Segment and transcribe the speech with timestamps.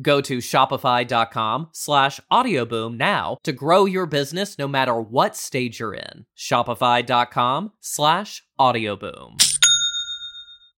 [0.00, 5.92] Go to shopify.com slash audioboom now to grow your business no matter what stage you're
[5.94, 6.24] in.
[6.36, 9.42] Shopify.com slash audioboom.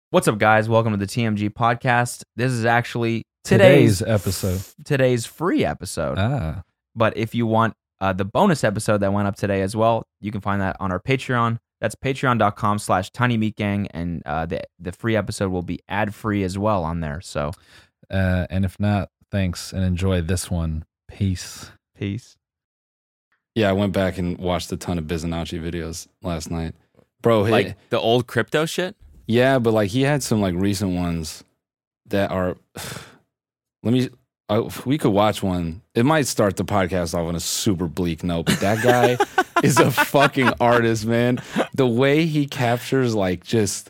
[0.09, 0.67] What's up, guys?
[0.67, 2.23] Welcome to the TMG podcast.
[2.35, 4.61] This is actually Today's today's episode.
[4.85, 6.17] today's free episode.
[6.17, 6.63] Ah,
[6.95, 10.31] But if you want uh, the bonus episode that went up today as well, you
[10.31, 11.57] can find that on our Patreon.
[11.79, 13.87] That's patreon.com slash tiny meat gang.
[13.91, 17.21] And uh, the, the free episode will be ad free as well on there.
[17.21, 17.51] So
[18.09, 20.85] uh, and if not, thanks and enjoy this one.
[21.07, 21.71] Peace.
[21.97, 22.37] peace.
[23.53, 26.73] Yeah, I went back and watched a ton of Bizonacci videos last night.
[27.21, 28.95] Bro, he- like the old crypto shit.
[29.27, 31.43] yeah, but like he had some like recent ones
[32.07, 32.57] that are
[33.83, 34.09] let me
[34.49, 35.81] uh, we could watch one.
[35.95, 39.17] It might start the podcast off on a super bleak note, but that guy
[39.63, 41.39] is a fucking artist, man.
[41.73, 43.89] The way he captures like just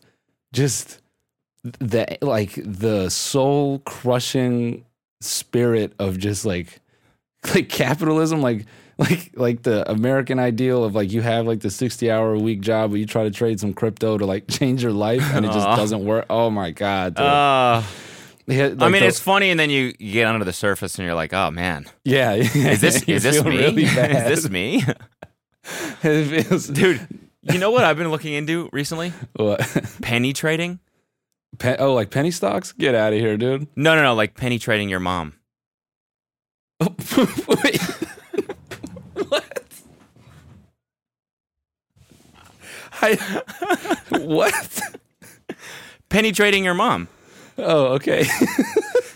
[0.53, 1.01] just
[1.79, 4.85] the like the soul crushing
[5.21, 6.79] spirit of just like
[7.55, 8.65] like capitalism like
[8.97, 12.61] like like the american ideal of like you have like the 60 hour a week
[12.61, 15.51] job but you try to trade some crypto to like change your life and it
[15.51, 15.75] just Aw.
[15.75, 17.25] doesn't work oh my god dude.
[17.25, 17.81] Uh,
[18.47, 20.99] had, I like, mean, the- it's funny, and then you, you get under the surface,
[20.99, 23.57] and you're like, oh man, yeah is this You is this feel me?
[23.57, 24.31] really bad.
[24.31, 24.83] is this me,
[26.03, 27.07] It feels- dude?
[27.41, 29.13] You know what I've been looking into recently?
[29.35, 29.59] what?
[30.03, 30.79] Penny trading.
[31.59, 34.57] Pe- oh like penny stocks get out of here dude No, no, no, like penny
[34.59, 35.33] trading your mom.
[39.15, 39.61] What
[43.01, 43.15] I,
[44.09, 44.81] what
[46.09, 47.07] Penny trading your mom.
[47.57, 48.25] Oh, okay.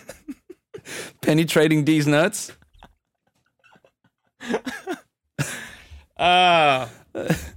[1.21, 2.51] Penetrating these nuts.
[6.17, 6.87] Uh,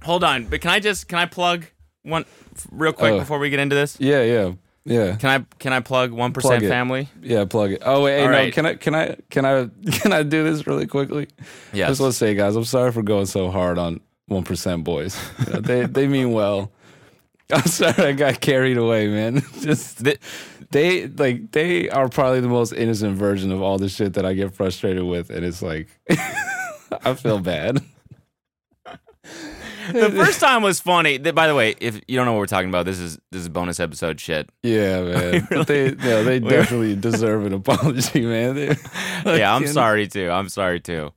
[0.03, 1.65] hold on, but can I just can I plug
[2.03, 3.19] one f- real quick Oh.
[3.19, 3.97] before we get into this?
[3.99, 4.51] Yeah, yeah,
[4.85, 6.69] yeah, Can I can I plug one Plug percent it.
[6.69, 7.07] family?
[7.21, 7.45] yeah.
[7.45, 7.81] Plug it.
[7.85, 8.31] Oh wait, hey, no.
[8.31, 8.53] right.
[8.53, 8.75] Can I?
[8.75, 9.15] Can I?
[9.29, 9.69] Can I?
[9.91, 11.27] Can I do this really quickly?
[11.71, 11.89] Yes.
[11.89, 15.17] Just let's say, guys, I'm sorry for going so hard on one percent boys.
[15.47, 16.71] They they mean well.
[17.53, 19.41] I'm sorry I got carried away, man.
[19.61, 20.17] Just The-
[20.71, 24.33] they like they are probably the most innocent version of all the shit that I
[24.33, 25.87] get frustrated with, and it's like
[27.05, 27.79] I feel bad.
[29.91, 31.19] The first time was funny.
[31.19, 33.41] Th- By the way, if you don't know what we're talking about, this is this
[33.41, 34.49] is bonus episode shit.
[34.61, 35.47] Yeah, man.
[35.49, 38.55] But they, yeah, they definitely deserve an apology, man.
[39.23, 40.29] They- yeah, I'm sorry too.
[40.29, 41.11] I'm sorry too.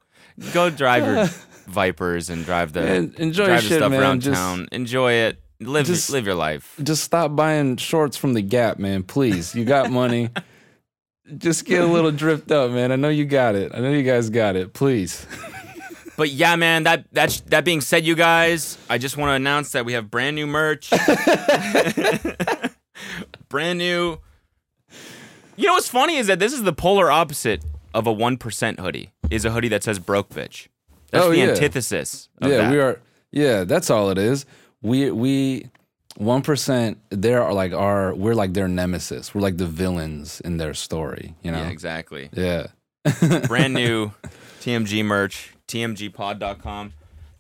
[0.53, 1.27] Go drive your
[1.67, 4.01] Vipers and drive the Man, enjoy drive the shit, stuff man.
[4.01, 4.69] around Just- town.
[4.73, 5.41] Enjoy it.
[5.59, 6.75] Live just- live your life.
[6.83, 9.03] Just stop buying shorts from the Gap, man.
[9.03, 10.29] Please, you got money.
[11.39, 12.93] Just get a little dripped up, man.
[12.93, 13.73] I know you got it.
[13.75, 14.75] I know you guys got it.
[14.75, 15.27] Please.
[16.17, 16.85] But yeah, man.
[16.85, 20.11] That that that being said, you guys, I just want to announce that we have
[20.11, 20.91] brand new merch.
[23.49, 24.19] brand new.
[25.57, 27.63] You know what's funny is that this is the polar opposite
[27.95, 29.13] of a one percent hoodie.
[29.31, 30.69] Is a hoodie that says "broke bitch."
[31.11, 31.45] That's Oh, the yeah.
[31.51, 32.29] antithesis.
[32.41, 32.71] Of yeah, that.
[32.73, 33.01] we are.
[33.33, 34.45] Yeah, that's all it is.
[34.83, 35.69] We we
[36.17, 36.99] one percent.
[37.11, 38.15] There are like our.
[38.15, 39.35] We're like their nemesis.
[39.35, 41.35] We're like the villains in their story.
[41.43, 41.59] You know.
[41.63, 42.29] Yeah, exactly.
[42.33, 42.69] Yeah.
[43.47, 44.11] brand new
[44.61, 46.93] TMG merch, tmgpod.com.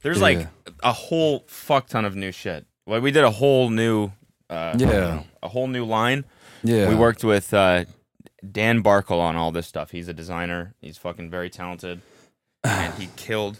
[0.02, 0.46] There's like
[0.82, 2.66] a whole fuck ton of new shit.
[2.86, 4.12] Like we did a whole new
[4.48, 5.22] uh Yeah.
[5.42, 6.24] a whole new line.
[6.62, 6.88] Yeah.
[6.88, 7.84] We worked with uh
[8.52, 9.90] Dan Barkle on all this stuff.
[9.90, 10.74] He's a designer.
[10.80, 12.00] He's fucking very talented.
[12.62, 13.58] And he killed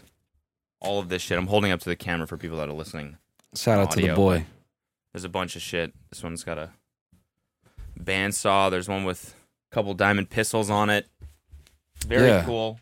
[0.81, 1.39] all of this shit.
[1.39, 3.17] I'm holding up to the camera for people that are listening.
[3.55, 4.45] Shout out to the boy.
[5.13, 5.93] There's a bunch of shit.
[6.11, 6.71] This one's got a
[7.99, 8.71] bandsaw.
[8.71, 9.35] There's one with
[9.73, 11.07] a couple diamond pistols on it.
[12.07, 12.45] Very Yeah.
[12.45, 12.79] cool.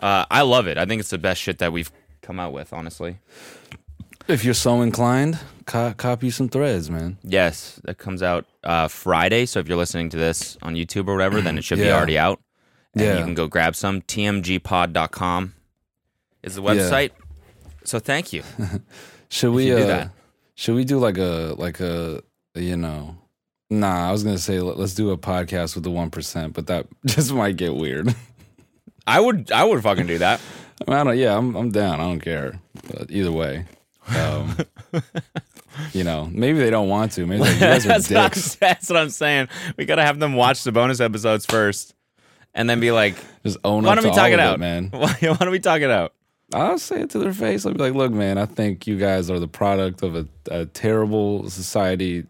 [0.00, 0.78] Uh, I love it.
[0.78, 1.90] I think it's the best shit that we've
[2.22, 3.18] come out with, honestly.
[4.28, 7.18] If you're so inclined, co- copy some threads, man.
[7.22, 9.44] Yes, that comes out uh, Friday.
[9.46, 11.96] So if you're listening to this on YouTube or whatever, then it should be Yeah.
[11.96, 12.40] already out.
[12.94, 13.18] And Yeah.
[13.18, 14.02] you can go grab some.
[14.02, 15.54] TMGpod.com
[16.42, 16.70] is the Yeah.
[16.70, 17.10] website.
[17.84, 18.42] So thank you.
[19.30, 20.10] Should we you do uh, that.
[20.54, 22.22] Should we do like a like a
[22.54, 23.16] you know?
[23.70, 26.66] Nah, I was gonna say let- let's do a podcast with the one percent, but
[26.66, 28.14] that just might get weird.
[29.06, 30.40] I would I would fucking do that.
[30.86, 31.18] I, mean, I don't.
[31.18, 32.00] Yeah, I'm I'm down.
[32.00, 32.60] I don't care.
[32.88, 33.66] But either way,
[34.08, 34.56] um,
[35.92, 37.26] you know, maybe they don't want to.
[37.26, 38.54] Maybe like, you guys are that's, what I'm, dicks.
[38.60, 39.48] that's what I'm saying.
[39.76, 41.94] We gotta have them watch the bonus episodes first,
[42.54, 44.88] and then be like, Just own "Why up don't to we talk it out, man.
[44.90, 46.14] Why, why don't we talk it out?"
[46.52, 47.64] I'll say it to their face.
[47.64, 50.66] I'll be like, look, man, I think you guys are the product of a, a
[50.66, 52.26] terrible society,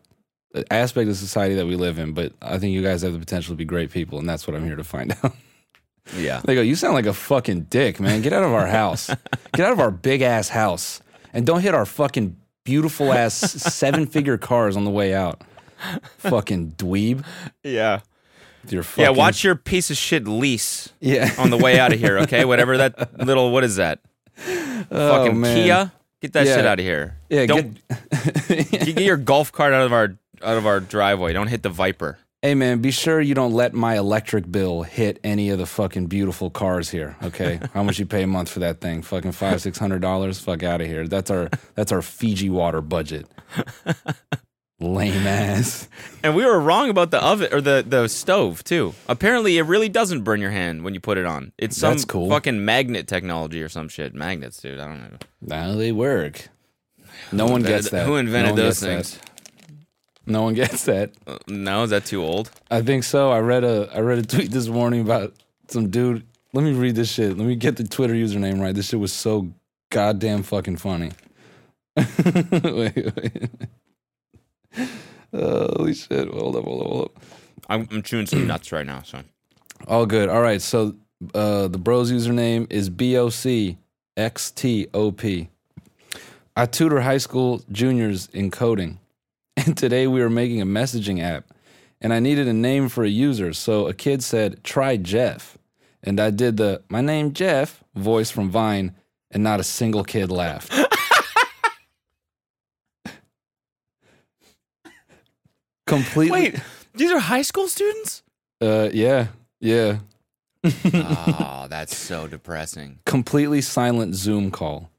[0.71, 3.55] aspect of society that we live in, but I think you guys have the potential
[3.55, 5.35] to be great people, and that's what I'm here to find out.
[6.17, 6.41] Yeah.
[6.45, 8.23] they go, you sound like a fucking dick, man.
[8.23, 9.07] Get out of our house.
[9.55, 11.01] Get out of our big ass house.
[11.33, 13.35] And don't hit our fucking beautiful ass
[13.75, 15.43] seven figure cars on the way out.
[16.19, 17.25] Fucking dweeb.
[17.63, 18.01] Yeah.
[18.69, 19.11] Your fucking, Yeah.
[19.11, 21.33] Watch your piece of shit lease Yeah.
[21.39, 22.19] on the way out of here.
[22.21, 22.45] Okay.
[22.45, 24.01] Whatever that little what is that?
[24.39, 25.57] Oh, fucking man.
[25.65, 25.93] Kia.
[26.21, 26.57] Get that Yeah.
[26.57, 27.17] shit out of here.
[27.31, 31.33] Yeah, Don't get, get your golf cart out of our out of our driveway.
[31.33, 32.19] Don't hit the Viper.
[32.43, 36.07] Hey man, be sure you don't let my electric bill hit any of the fucking
[36.07, 37.17] beautiful cars here.
[37.23, 39.03] Okay, how much you pay a month for that thing?
[39.03, 40.39] Fucking five, six hundred dollars.
[40.41, 41.07] Fuck out of here.
[41.07, 43.27] That's our that's our Fiji water budget.
[44.81, 45.87] Lame ass.
[46.23, 48.95] And we were wrong about the oven or the, the stove too.
[49.09, 51.53] Apparently, it really doesn't burn your hand when you put it on.
[51.57, 52.29] It's some That's cool.
[52.29, 54.15] fucking magnet technology or some shit.
[54.15, 54.79] Magnets, dude.
[54.79, 55.17] I don't know.
[55.41, 56.49] Now they work.
[57.33, 58.05] No one gets that.
[58.07, 59.19] Who invented No one those gets things?
[59.19, 59.30] that.
[60.31, 61.13] No one gets that.
[61.27, 62.51] Uh, no, is that too old?
[62.71, 63.31] I think so.
[63.31, 65.35] I read a I read a tweet this morning about
[65.69, 66.25] some dude.
[66.53, 67.37] Let me read this shit.
[67.37, 68.75] Let me get the Twitter username right.
[68.75, 69.53] This shit was so
[69.91, 71.13] goddamn fucking funny.
[71.97, 73.51] wait, wait.
[75.33, 76.29] Holy shit.
[76.29, 77.23] Hold up, hold up, hold up.
[77.69, 79.03] I'm, I'm chewing some nuts right now.
[79.03, 79.23] So
[79.87, 80.29] All good.
[80.29, 80.61] All right.
[80.61, 80.95] So
[81.35, 83.79] uh, the bros username is B O C
[84.17, 85.49] X T O P.
[86.57, 88.99] I tutor high school juniors in coding,
[89.57, 91.45] and today we were making a messaging app,
[92.01, 93.53] and I needed a name for a user.
[93.53, 95.59] So a kid said, "Try Jeff,"
[96.03, 98.95] and I did the "My name Jeff" voice from Vine,
[99.31, 100.73] and not a single kid laughed.
[105.87, 106.31] Completely.
[106.31, 106.55] wait,
[106.95, 108.23] these are high school students?
[108.61, 109.29] Uh, yeah,
[109.61, 109.99] yeah.
[110.65, 112.99] oh, that's so depressing.
[113.07, 114.91] completely silent Zoom call.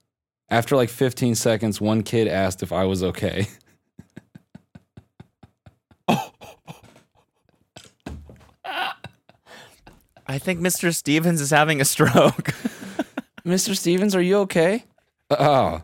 [0.50, 3.48] After like 15 seconds, one kid asked if I was okay.
[10.31, 10.95] I think Mr.
[10.95, 12.53] Stevens is having a stroke.
[13.45, 13.75] Mr.
[13.75, 14.85] Stevens, are you okay?
[15.29, 15.81] Oh.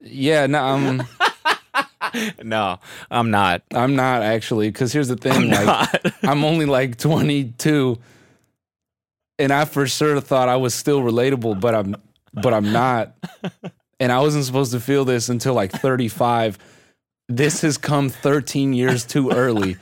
[0.00, 1.02] Yeah, no, I'm
[2.44, 2.78] no,
[3.10, 3.62] I'm not.
[3.72, 6.12] I'm not actually cuz here's the thing like Not.
[6.22, 7.98] I'm only like 22
[9.40, 11.96] and I for sure thought I was still relatable, but I'm
[12.34, 13.16] but I'm not.
[13.98, 16.56] And I wasn't supposed to feel this until like 35.
[17.28, 19.76] This has come 13 years too early.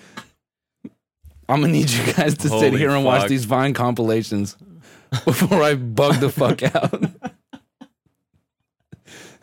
[1.48, 3.28] I'm gonna need you guys to sit here and watch fuck.
[3.28, 4.56] these Vine compilations
[5.24, 7.04] before I bug the fuck out.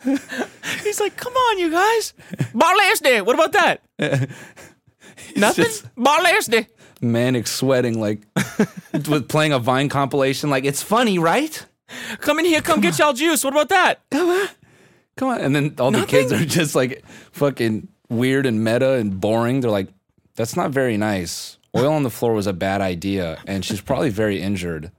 [0.82, 2.12] He's like, come on, you guys.
[2.54, 3.20] Bought last day.
[3.20, 3.82] What about that?
[5.36, 5.64] Nothing?
[5.64, 6.66] just- Bought last day.
[7.00, 8.20] Manic sweating like
[9.08, 10.50] with playing a Vine compilation.
[10.50, 11.64] Like it's funny, right?
[12.20, 12.60] Come in here.
[12.60, 13.42] Come, get y'all juice.
[13.42, 14.00] What about that?
[14.12, 14.48] Come on,
[15.16, 15.40] come on.
[15.40, 19.60] And then all the kids are just like fucking weird and meta and boring.
[19.62, 19.88] They're like,
[20.36, 21.58] that's not very nice.
[21.76, 24.92] Oil on the floor was a bad idea, and she's probably very injured.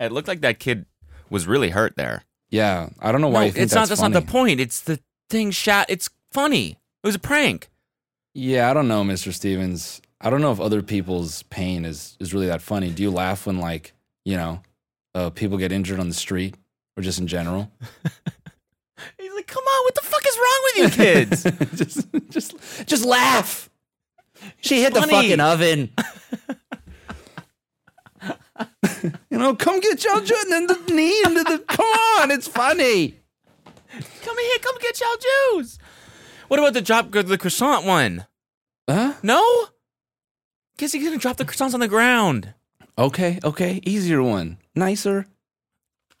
[0.00, 0.86] It looked like that kid
[1.30, 2.24] was really hurt there.
[2.50, 3.88] Yeah, I don't know why no, you think it's not.
[3.88, 4.60] that's That's not the point.
[4.60, 5.86] It's the thing shot.
[5.88, 6.78] It's funny.
[7.02, 7.68] It was a prank.
[8.34, 9.32] Yeah, I don't know, Mr.
[9.32, 10.02] Stevens.
[10.20, 12.90] I don't know if other people's pain is is really that funny.
[12.90, 13.92] Do you laugh when like
[14.24, 14.62] you know
[15.14, 16.56] uh, people get injured on the street
[16.96, 17.70] or just in general?
[19.18, 19.84] He's like, come on.
[19.84, 21.42] What the fuck is wrong with you kids?
[21.76, 23.68] just just just laugh.
[24.60, 25.06] She hit funny.
[25.06, 25.90] the fucking oven.
[29.30, 31.58] you know, come get your and then the knee into the.
[31.58, 33.16] Come on, it's funny.
[34.22, 34.58] come here.
[34.60, 35.78] Come get y'all juice.
[36.48, 38.26] What about the drop the croissant one?
[38.88, 39.14] Huh?
[39.22, 39.66] No.
[40.76, 42.54] Guess he's gonna drop the croissants on the ground.
[42.98, 45.26] Okay, okay, easier one, nicer.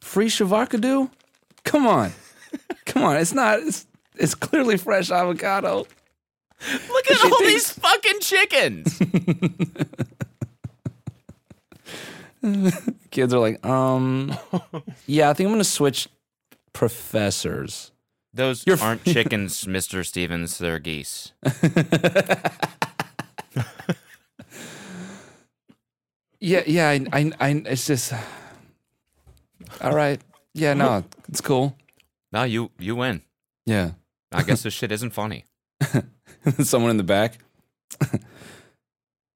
[0.00, 1.10] Free Shavakadu.
[1.64, 2.12] Come on,
[2.86, 3.16] come on.
[3.16, 3.60] It's not.
[3.60, 3.86] It's
[4.16, 5.86] it's clearly fresh avocado.
[6.88, 8.98] Look at all thinks- these fucking chickens.
[13.10, 14.36] Kids are like, um,
[15.06, 16.08] yeah, I think I'm gonna switch
[16.72, 17.92] professors.
[18.34, 20.04] Those You're- aren't chickens, Mr.
[20.04, 20.58] Stevens.
[20.58, 21.32] They're geese.
[26.40, 28.12] Yeah, yeah, I, I, I it's just,
[29.80, 30.20] all right.
[30.54, 31.76] Yeah, no, it's cool.
[32.32, 33.22] No, you you win.
[33.64, 33.92] Yeah.
[34.32, 35.44] I guess this shit isn't funny.
[36.62, 37.38] Someone in the back.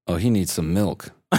[0.07, 1.11] oh, he needs some milk.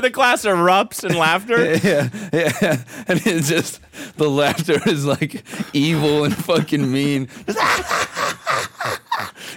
[0.00, 1.74] The class erupts in laughter.
[1.74, 2.82] yeah, yeah.
[3.06, 3.80] And it's just
[4.16, 7.28] the laughter is like evil and fucking mean.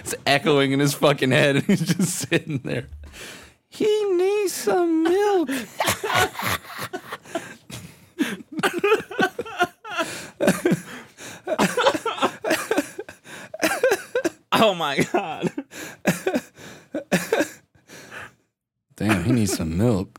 [0.00, 2.88] it's echoing in his fucking head, and he's just sitting there.
[3.68, 5.50] He needs some milk.
[14.56, 15.52] Oh my god.
[18.96, 20.18] Damn, he needs some milk.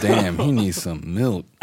[0.00, 1.46] Damn, he needs some milk.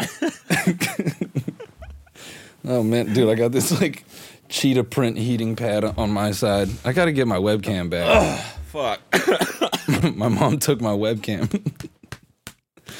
[2.64, 4.04] oh man, dude, I got this like
[4.48, 6.70] cheetah print heating pad on my side.
[6.84, 8.44] I got to get my webcam back.
[8.72, 9.00] Fuck.
[10.16, 11.60] my mom took my webcam.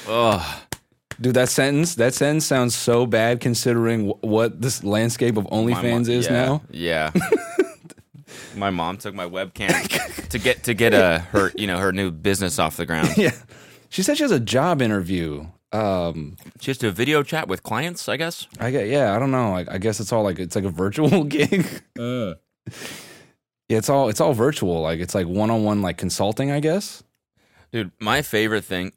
[0.07, 0.61] Ugh.
[1.19, 6.09] Dude, that sentence, that sentence sounds so bad considering wh- what this landscape of OnlyFans
[6.09, 6.63] mo- is yeah, now.
[6.71, 7.11] Yeah.
[8.57, 12.11] my mom took my webcam to get to get uh, her you know her new
[12.11, 13.17] business off the ground.
[13.17, 13.31] Yeah.
[13.89, 15.47] She said she has a job interview.
[15.73, 18.47] Um, She has to video chat with clients, I guess.
[18.61, 19.55] I get, yeah, I don't know.
[19.57, 21.67] I, I guess it's all like it's like a virtual gig.
[21.99, 22.35] Uh.
[23.73, 24.83] Yeah, it's all it's all virtual.
[24.83, 27.03] Like it's like one on one like consulting, I guess.
[27.73, 28.93] Dude, my favorite thing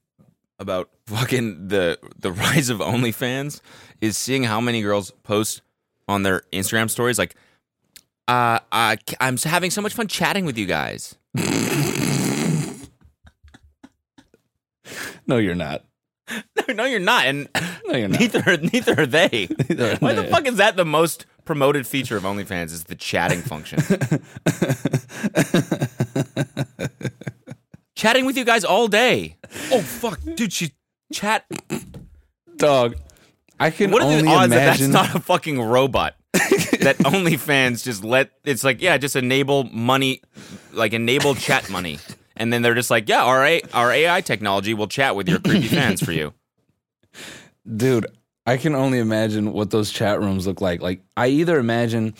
[0.59, 3.61] about fucking the the rise of OnlyFans
[4.01, 5.61] is seeing how many girls post
[6.09, 7.35] on their Instagram stories like,
[8.27, 11.15] uh, uh I'm having so much fun chatting with you guys.
[15.27, 15.83] No, you're not.
[16.67, 17.47] No, no, you're not, and
[17.85, 18.19] No, you're not.
[18.19, 19.47] neither neither are they.
[19.69, 22.65] Neither are Why the fuck is that the most promoted feature of OnlyFans?
[22.73, 23.79] Is the chatting function?
[27.95, 29.37] Chatting with you guys all day.
[29.71, 30.71] Oh fuck, dude, she
[31.13, 31.45] chat.
[32.57, 32.95] Dog,
[33.59, 34.91] I can What are only the odds imagine.
[34.91, 36.15] that that's not a fucking robot?
[36.33, 40.21] that OnlyFans just let it's like yeah, just enable money,
[40.73, 41.99] like enable chat money,
[42.35, 45.39] and then they're just like yeah, our A- our AI technology will chat with your
[45.39, 46.33] creepy fans for you.
[47.75, 48.05] Dude,
[48.45, 50.81] I can only imagine what those chat rooms look like.
[50.81, 52.13] Like I either imagine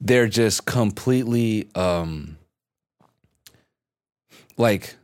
[0.00, 2.36] they're just completely um
[4.56, 4.96] like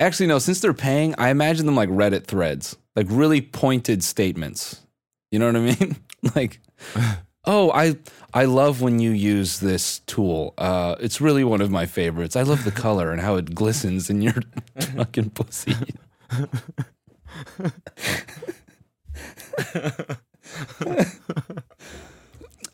[0.00, 2.76] actually no, since they're paying, I imagine them like Reddit threads.
[2.96, 4.80] Like really pointed statements.
[5.30, 5.96] You know what I mean?
[6.34, 6.60] like
[7.44, 7.96] oh, I
[8.34, 10.54] I love when you use this tool.
[10.58, 12.36] Uh it's really one of my favorites.
[12.36, 14.34] I love the color and how it glistens in your
[14.96, 15.74] fucking pussy.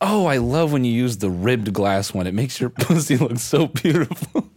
[0.00, 2.26] Oh, I love when you use the ribbed glass one.
[2.26, 4.50] It makes your pussy look so beautiful.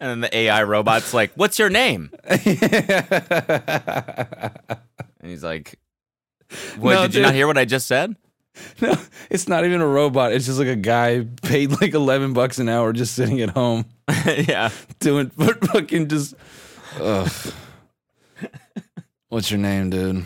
[0.00, 2.40] And then the AI robot's like, "What's your name?" and
[5.22, 5.78] he's like,
[6.78, 6.94] "What?
[6.94, 8.16] No, did you not hear what I just said?"
[8.80, 8.94] no,
[9.30, 10.32] it's not even a robot.
[10.32, 13.84] It's just like a guy paid like 11 bucks an hour just sitting at home
[14.26, 14.70] yeah.
[15.00, 16.34] doing but fucking just
[17.00, 17.30] ugh.
[19.28, 20.24] What's your name, dude?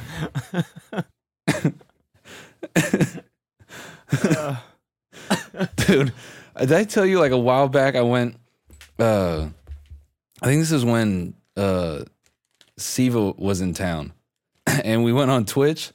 [5.76, 6.12] dude,
[6.58, 8.36] did I tell you like a while back I went
[8.98, 9.48] uh
[10.40, 12.04] I think this is when uh
[12.78, 14.12] Siva was in town.
[14.66, 15.92] And we went on Twitch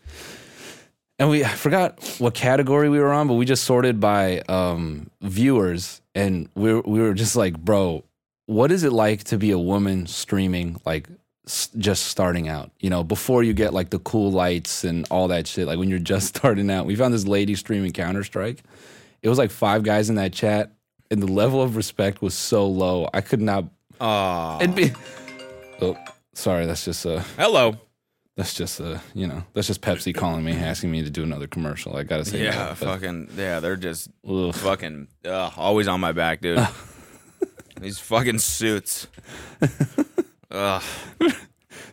[1.20, 5.10] and we I forgot what category we were on, but we just sorted by um
[5.22, 8.04] viewers and we were, we were just like, bro,
[8.48, 11.08] what is it like to be a woman streaming like
[11.46, 15.28] s- just starting out, you know, before you get like the cool lights and all
[15.30, 16.86] that shit, like when you're just starting out.
[16.86, 18.64] We found this lady streaming Counter Strike.
[19.22, 20.72] It was like five guys in that chat,
[21.10, 23.10] and the level of respect was so low.
[23.14, 23.66] I could not.
[24.00, 24.58] Oh.
[24.62, 24.92] It'd be.
[25.82, 25.98] Oh,
[26.34, 26.66] sorry.
[26.68, 27.76] That's just uh Hello.
[28.38, 29.44] That's just uh you know.
[29.54, 31.98] That's just Pepsi calling me, asking me to do another commercial.
[31.98, 32.44] I gotta say.
[32.44, 34.54] Yeah, that, fucking yeah, they're just Ugh.
[34.54, 36.66] fucking ugh, always on my back, dude.
[37.82, 39.08] These fucking suits.
[40.52, 40.84] Ugh.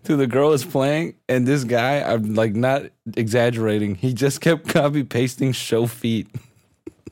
[0.04, 2.82] Dude, the girl is playing, and this guy, I'm like not
[3.16, 3.94] exaggerating.
[3.94, 6.28] He just kept copy pasting show feet.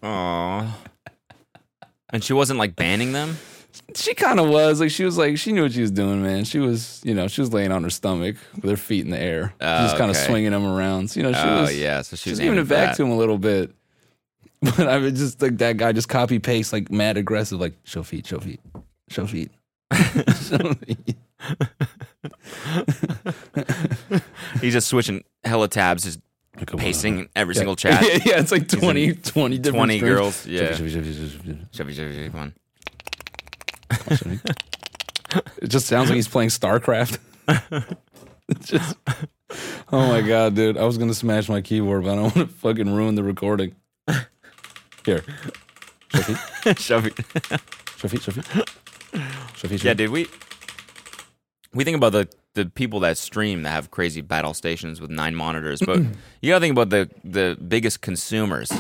[0.03, 0.79] Aw.
[2.11, 3.39] And she wasn't like banning them?
[3.95, 6.45] She kind of was like she was like she knew what she was doing, man.
[6.45, 9.19] She was you know she was laying on her stomach with her feet in the
[9.21, 10.27] air, Oh, just kind of okay.
[10.27, 11.11] swinging them around.
[11.11, 12.91] So, you know she oh was yeah, so she she was was giving it back
[12.93, 13.71] for to him a little bit.
[14.63, 18.03] But I would just like that guy just copy paste like mad aggressive, like show
[18.03, 18.61] feet, show feet,
[19.09, 19.51] show feet.
[19.93, 21.17] Show feet.
[24.61, 26.21] He's just switching hella tabs, just
[26.57, 27.59] Like, pasting in every Yeah.
[27.59, 28.03] single chat.
[28.03, 30.15] yeah, yeah, it's like He's 20, 20 different 20 strings.
[30.15, 30.47] girls.
[30.47, 30.77] Yeah.
[32.31, 32.55] Come on.
[35.63, 37.19] It just sounds like he's playing StarCraft.
[38.61, 38.97] Just,
[39.91, 40.77] oh my god, dude!
[40.77, 43.75] I was gonna smash my keyboard, but I don't want to fucking ruin the recording.
[45.07, 45.25] Here,
[46.11, 46.37] show feet,
[46.79, 47.13] Shovey.
[47.97, 48.45] show feet, show feet,
[49.57, 49.81] show feet.
[49.81, 50.27] show Yeah, dude, we
[51.73, 55.35] we think about the the people that stream that have crazy battle stations with nine
[55.35, 55.99] monitors, but
[56.43, 58.71] you gotta think about the the biggest consumers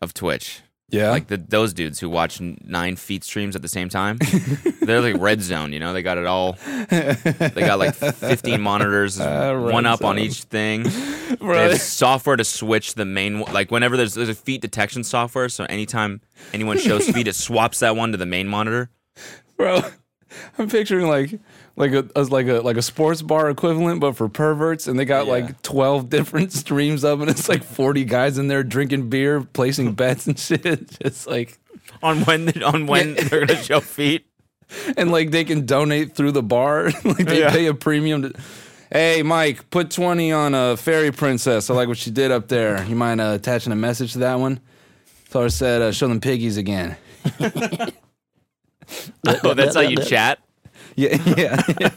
[0.00, 0.62] of Twitch.
[0.88, 4.18] Yeah, Like the, those dudes who watch nine feet streams at the same time.
[4.82, 5.92] They're like red zone, you know.
[5.92, 6.52] They got it all.
[6.88, 10.84] They got like fifteen monitors, Uh, one up on each thing.
[11.42, 13.40] Have software to switch the main.
[13.40, 16.20] Like whenever there's there's a feet detection software, so anytime
[16.52, 18.90] anyone shows feet, it swaps that one to the main monitor.
[19.56, 19.80] bro.
[20.58, 21.40] I'm picturing like
[21.76, 25.04] like a as like a like a sports bar equivalent, but for perverts, and they
[25.04, 25.32] got Yeah.
[25.32, 27.28] like 12 different streams of it.
[27.28, 30.98] it's like 40 guys in there drinking beer, placing bets and shit.
[31.02, 31.58] Just like
[32.02, 34.26] on when on when they're gonna show feet.
[34.96, 36.90] and like they can donate through the bar.
[37.04, 37.50] like they Yeah.
[37.50, 38.32] pay a premium to.
[38.90, 41.68] Hey, Mike, put 20 on a fairy princess.
[41.70, 42.84] I like what she did up there.
[42.84, 44.60] You mind uh, attaching a message to that one?
[45.30, 46.96] Tell her said, uh, show them piggies again.
[49.26, 50.38] Oh, that's how you chat.
[50.96, 51.62] Yeah, yeah.
[51.80, 51.90] yeah.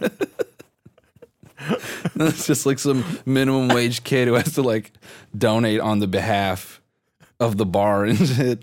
[2.15, 4.91] it's just like some minimum wage kid who has to like
[5.38, 6.82] donate on the behalf
[7.39, 8.62] of the bar and shit.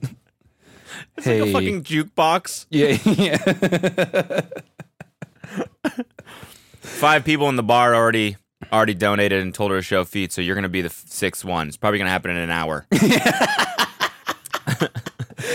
[1.23, 2.67] hey, Like a fucking jukebox.
[2.71, 4.41] yeah, yeah.
[6.81, 8.37] Five people in the bar already
[8.73, 11.45] already donated and told her to show feet, so you're gonna be the f- sixth
[11.45, 11.69] one.
[11.69, 12.87] It's probably gonna happen in an hour.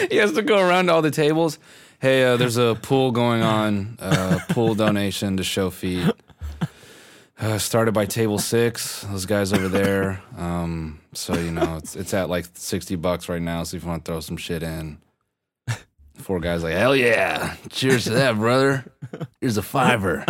[0.10, 1.58] he has to go around to all the tables.
[2.02, 3.96] Hey, uh, there's a pool going on.
[4.00, 6.12] Uh, pool donation to show feet.
[7.40, 9.02] Uh, started by table six.
[9.04, 10.24] Those guys over there.
[10.36, 13.62] Um, so you know it's it's at like sixty bucks right now.
[13.62, 14.98] So if you want to throw some shit in,
[16.16, 17.56] four guys like hell yeah!
[17.70, 18.84] Cheers to that, brother.
[19.40, 20.26] Here's a fiver.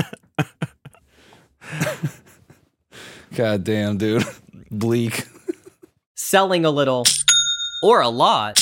[3.33, 4.25] God damn, dude.
[4.69, 5.25] Bleak.
[6.15, 7.05] Selling a little
[7.81, 8.61] or a lot,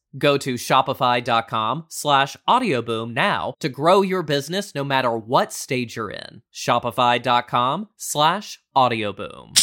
[0.17, 6.11] Go to shopify.com slash audioboom now to grow your business no matter what stage you're
[6.11, 6.41] in.
[6.53, 9.57] Shopify.com slash audioboom.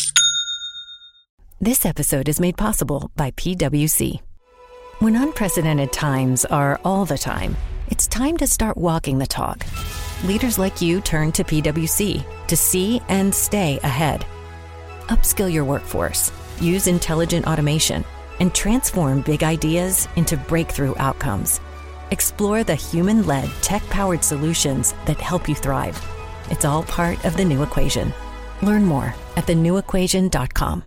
[1.61, 4.21] This episode is made possible by PWC.
[5.01, 7.57] When unprecedented times are all the time,
[7.89, 9.65] it's time to start walking the talk.
[10.25, 14.25] Leaders like you turn to PWC to see and stay ahead.
[15.09, 18.05] Upskill your workforce, use intelligent automation,
[18.41, 21.61] and transform big ideas into breakthrough outcomes.
[22.11, 26.01] Explore the human led, tech powered solutions that help you thrive.
[26.51, 28.13] It's all part of the new equation.
[28.63, 30.85] Learn more at thenewequation.com.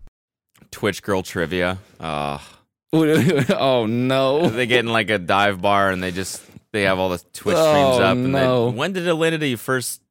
[0.71, 1.77] Twitch girl trivia.
[1.99, 2.39] Uh,
[2.93, 4.49] oh no.
[4.49, 7.55] they get in like a dive bar and they just they have all the Twitch
[7.57, 8.13] Oh, streams up.
[8.17, 8.71] And no.
[8.71, 10.01] they, when did Alinity first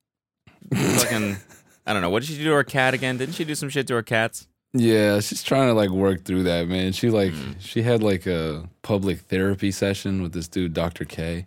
[0.72, 1.36] fucking?
[1.86, 2.10] I don't know.
[2.10, 3.16] What did she do to her cat again?
[3.16, 4.46] Didn't she do some shit to her cats?
[4.72, 6.92] Yeah, she's trying to like work through that, man.
[6.92, 7.56] She like Mm.
[7.60, 11.04] she had like a public therapy session with this dude, Dr.
[11.04, 11.46] K.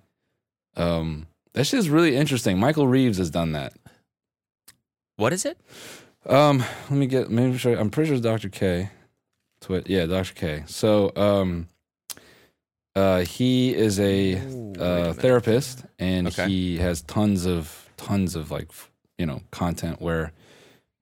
[0.75, 2.57] Um, that shit's really interesting.
[2.59, 3.73] Michael Reeves has done that.
[5.15, 5.57] What is it?
[6.25, 6.59] Um,
[6.89, 8.49] let me get maybe sure I'm pretty sure it's Dr.
[8.49, 8.89] K.
[9.61, 10.33] Twit, yeah, Dr.
[10.33, 10.63] K.
[10.67, 11.69] So, um,
[12.95, 16.47] uh, he is a Ooh, wait a uh, therapist, and Okay.
[16.49, 18.69] he has tons of tons of like
[19.17, 20.33] you know content where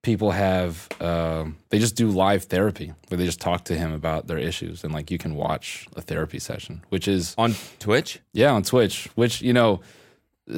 [0.04, 4.28] people have um, they just do live therapy where they just talk to him about
[4.28, 8.20] their issues, and like you can watch a therapy session, which is On Twitch?
[8.34, 9.10] yeah on Twitch.
[9.16, 9.82] Which you know,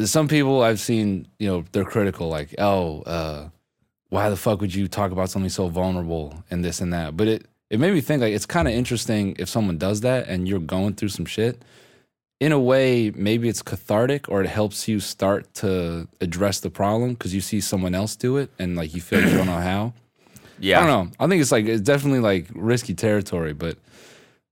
[0.05, 3.49] some people I've seen you know they're critical, like oh, uh,
[4.09, 7.17] why the fuck would you talk about something so vulnerable and this and that?
[7.17, 10.27] But it it made me think like it's kind of interesting if someone does that
[10.27, 11.61] and you're going through some shit.
[12.45, 17.13] In a way, maybe it's cathartic or it helps you start to address the problem
[17.13, 19.61] because you see someone else do it and like you feel like you don't know
[19.73, 19.93] how.
[20.59, 20.79] Yeah.
[20.81, 21.11] I don't know.
[21.19, 23.77] I think it's like it's definitely like risky territory, but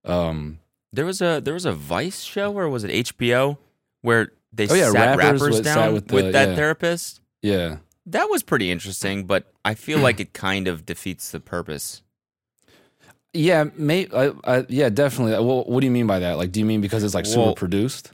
[0.05, 0.59] um
[0.93, 3.57] There was a there was a Vice show or was it HBO
[4.01, 6.55] where they Oh, yeah, sat rappers rappers, with- down with with, the- that yeah.
[6.55, 7.21] therapist.
[7.41, 7.77] yeah.
[8.07, 12.01] That was pretty interesting, but I feel like it kind of defeats the purpose.
[13.33, 15.31] Yeah, may, I, I, yeah, definitely.
[15.33, 16.37] Well, what do you mean by that?
[16.37, 18.11] Like, do you mean because it's like super Well- produced?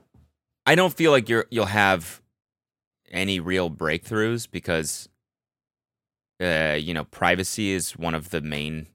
[0.67, 2.21] I don't feel like you're you'll have
[3.09, 5.07] any real breakthroughs because
[6.43, 8.87] uh, you know privacy is one of the main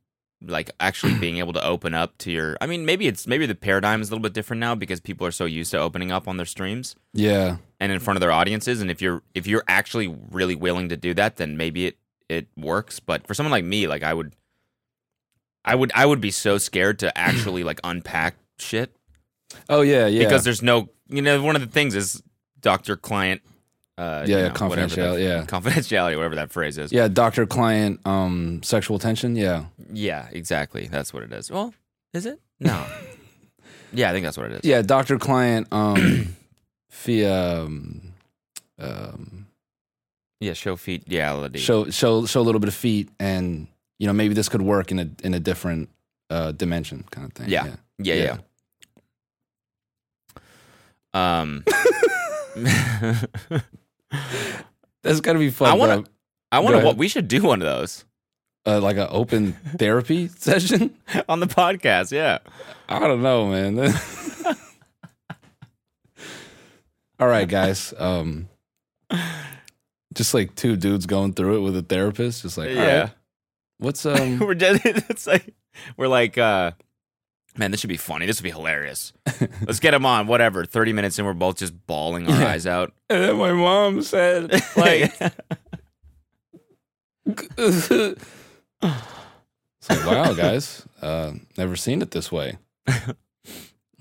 [0.45, 3.55] like actually being able to open up to your I mean maybe it's maybe the
[3.55, 6.29] paradigm is a little bit different now because people are so used to opening up
[6.29, 9.65] on their streams Yeah, and in front of their audiences and if you're if you're
[9.67, 11.97] actually really willing to do that then maybe it
[12.29, 14.35] it works but for someone like me like I would
[15.65, 18.95] I would I would be so scared to actually like unpack shit.
[19.69, 20.25] Oh yeah, yeah.
[20.25, 22.23] because there's no you know one of the things is
[22.61, 23.43] doctor client
[23.99, 25.45] uh Yeah, you yeah, know, whatever that- confidentiality, yeah.
[25.47, 26.93] confidentiality whatever that phrase is.
[26.93, 29.37] Yeah, doctor client um sexual tension.
[29.37, 30.89] Yeah, yeah exactly.
[30.89, 31.51] That's what it is.
[31.51, 31.75] Well
[32.13, 32.41] is it?
[32.61, 32.85] No.
[33.95, 34.61] Yeah i think that's what it is.
[34.65, 36.35] Yeah, doctor client um
[36.91, 38.15] via um,
[38.79, 39.47] um
[40.41, 44.13] yeah show feet reality show show show a little bit of feet, and you know
[44.13, 45.89] maybe this could work in a in a different
[46.31, 47.49] uh dimension kind of thing.
[47.49, 47.77] Yeah.
[47.99, 48.37] yeah yeah,
[51.15, 51.65] um
[55.03, 55.69] that's got to be fun.
[55.71, 56.05] I wanna-
[56.51, 58.05] i Go wonder what we should do one of those
[58.67, 60.95] uh, like an open therapy session.
[61.29, 62.39] on the podcast yeah
[62.89, 63.79] I don't know, man.
[67.19, 67.95] All right, guys.
[67.97, 68.49] Um,
[70.13, 72.43] just like two dudes going through it with a therapist.
[72.43, 73.11] Just like, yeah
[73.83, 74.39] what's um?
[74.39, 75.55] we're just it's like
[75.97, 76.71] we're like uh
[77.57, 78.25] man this should be funny.
[78.27, 79.13] This would be hilarious.
[79.67, 80.65] Let's get him on whatever.
[80.65, 82.93] 30 minutes and we're both just bawling our eyes out.
[83.11, 85.13] And then my mom said, like,
[87.27, 87.91] it's
[89.91, 92.57] like, wow, guys, uh, never seen it this way.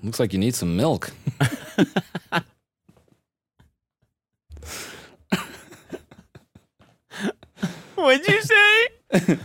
[0.02, 1.12] Looks like you need some milk.
[7.96, 9.38] what'd you say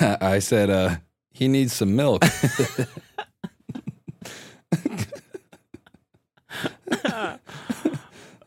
[0.20, 0.96] I said, uh,
[1.30, 2.24] he needs some milk.
[7.02, 7.36] oh,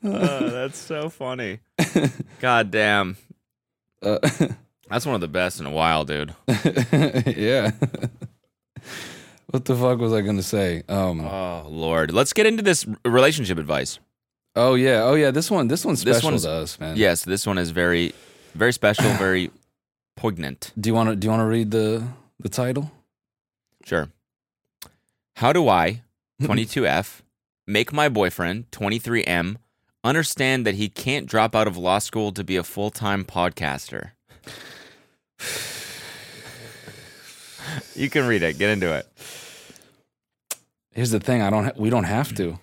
[0.04, 1.60] that's so funny
[2.42, 3.18] god damn
[4.02, 4.20] Uh,
[4.90, 7.72] that's one of the best in a while dude yeah.
[9.48, 10.84] what the fuck was I gonna say?
[10.90, 11.22] Um.
[11.22, 14.00] oh lord let's get into this relationship advice
[14.56, 15.02] Oh yeah.
[15.02, 15.32] Oh yeah.
[15.32, 15.68] This one.
[15.68, 16.96] This one's This special one's- to us, man.
[16.96, 18.14] yes this one is very
[18.54, 19.50] very special very
[20.24, 21.16] poignant Do you want to?
[21.18, 22.08] Do you want to read the
[22.40, 22.92] the title?
[23.86, 24.08] Sure.
[25.36, 26.02] How do I,
[26.42, 27.20] 22F,
[27.68, 29.58] make my boyfriend, 23M,
[30.04, 34.12] understand that he can't drop out of law school to be a full time podcaster?
[37.96, 38.58] you can read it.
[38.58, 39.06] Get into it.
[40.94, 41.42] Here's the thing.
[41.42, 41.66] I don't.
[41.66, 42.60] Ha- we don't have to.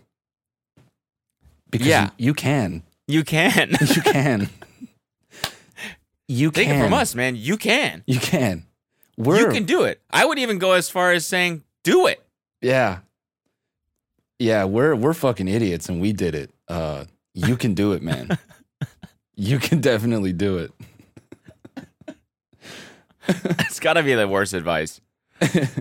[1.71, 2.05] Because Yeah.
[2.17, 2.83] you, you can.
[3.07, 3.77] You can.
[3.95, 4.49] You can.
[6.31, 6.81] You Take can.
[6.81, 7.35] it from us, man.
[7.35, 8.05] You can.
[8.07, 8.65] You can.
[9.17, 9.41] We're.
[9.41, 10.01] You can do it.
[10.11, 12.23] I would even go as far as saying, do it.
[12.63, 13.01] Yeah.
[14.39, 14.65] Yeah.
[14.65, 16.53] We're we're fucking idiots, and we did it.
[16.69, 18.39] Uh, you can do it, man.
[19.35, 20.73] you can definitely do it.
[23.61, 25.01] It's got to be the worst advice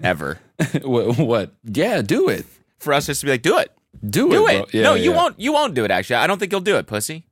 [0.04, 0.40] ever.
[0.84, 1.54] what, what?
[1.64, 2.02] Yeah.
[2.04, 2.46] Do it.
[2.78, 3.72] For us just to be like, do it.
[4.08, 4.62] Do, Do it.
[4.62, 4.74] it.
[4.74, 5.40] Yeah, no, you won't.
[5.40, 5.90] You won't do it.
[5.92, 7.26] Actually, I don't think you'll do it, pussy.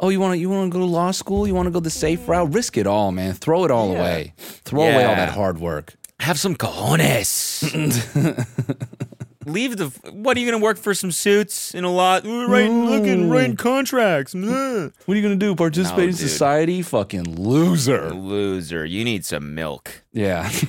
[0.00, 1.46] Oh, you want to you want to go to law school?
[1.46, 2.52] You want to go the safe route?
[2.54, 3.34] Risk it all, man.
[3.34, 3.98] Throw it all Yeah.
[4.00, 4.32] away.
[4.38, 5.94] Throw away all that hard work.
[6.20, 7.62] Have some cojones.
[9.46, 9.86] Leave the.
[10.12, 10.92] What are you gonna work for?
[10.92, 12.24] Some suits in a lot.
[12.26, 14.34] Writing, looking, writing contracts.
[14.34, 15.54] What are you gonna do?
[15.54, 16.82] Participate No, in society?
[16.82, 18.10] Fucking loser.
[18.12, 18.84] Loser.
[18.84, 20.02] You need some milk.
[20.12, 20.50] Yeah.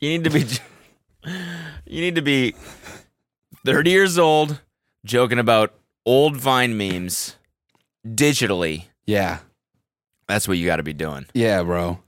[0.00, 0.44] You need to be.
[1.86, 2.54] You need to be
[3.64, 4.60] thirty years old,
[5.04, 5.72] joking about
[6.06, 7.36] old Vine memes
[8.06, 8.84] digitally.
[9.06, 9.38] yeah.
[10.28, 11.26] That's what you got to be doing.
[11.34, 11.98] Yeah, bro.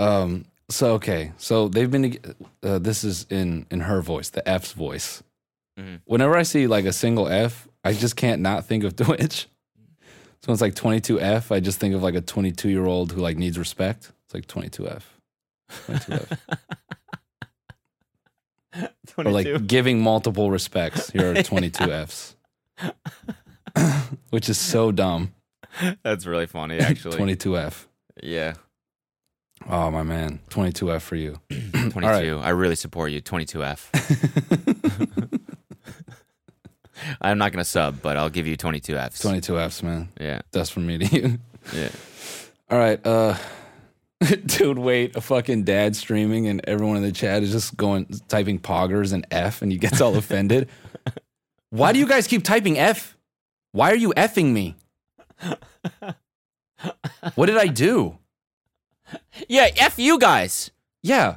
[0.00, 0.44] Um.
[0.70, 1.32] So okay.
[1.36, 2.18] So they've been.
[2.64, 5.22] Uh, this is in in her voice, the F's voice.
[5.78, 6.00] Mhm.
[6.04, 9.46] Whenever I see like a single F, I just can't not think of Twitch.
[10.42, 11.52] So it's like 22F.
[11.54, 14.10] I just think of like a 22 year old who like needs respect.
[14.26, 15.02] It's like 22F.
[15.86, 16.38] 22F.
[19.16, 21.10] or like giving multiple respects.
[21.10, 22.36] Here are 22 Fs.
[24.30, 25.32] Which is so dumb.
[26.02, 27.18] That's really funny, actually.
[27.18, 27.86] 22F.
[28.22, 28.54] Yeah,
[29.68, 30.40] Oh my man.
[30.50, 31.40] 22F for you.
[31.90, 32.40] twenty-two.
[32.42, 33.20] I really support you.
[33.20, 33.90] Twenty-two F.
[37.20, 39.20] I'm not gonna sub, but I'll give you twenty-two Fs.
[39.20, 40.08] 22 Fs, man.
[40.20, 41.38] Yeah, That's from me to you.
[41.74, 41.88] yeah.
[42.70, 43.04] All right.
[43.06, 43.36] Uh
[44.46, 48.58] dude, wait, a fucking dad streaming and everyone in the chat is just going typing
[48.58, 50.68] poggers and F and he gets all offended.
[51.70, 53.16] Why do you guys keep typing F?
[53.72, 54.76] Why are you effing me?
[57.34, 58.18] What did I do?
[59.48, 60.70] Yeah, F you guys.
[61.02, 61.36] Yeah.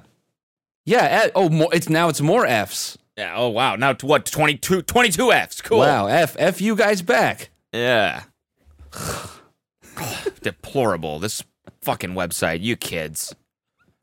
[0.86, 1.04] Yeah.
[1.26, 2.98] eh, Oh, more, it's now it's more Fs.
[3.18, 3.34] Yeah.
[3.36, 3.76] Oh wow.
[3.76, 4.26] Now to what?
[4.26, 5.62] 22, 22 Fs.
[5.62, 5.80] Cool.
[5.80, 6.08] Wow.
[6.08, 6.36] F.
[6.40, 7.50] F you guys back.
[7.74, 8.24] Yeah.
[10.42, 11.20] Deplorable.
[11.20, 11.44] This
[11.88, 12.62] fucking website.
[12.62, 13.34] You kids.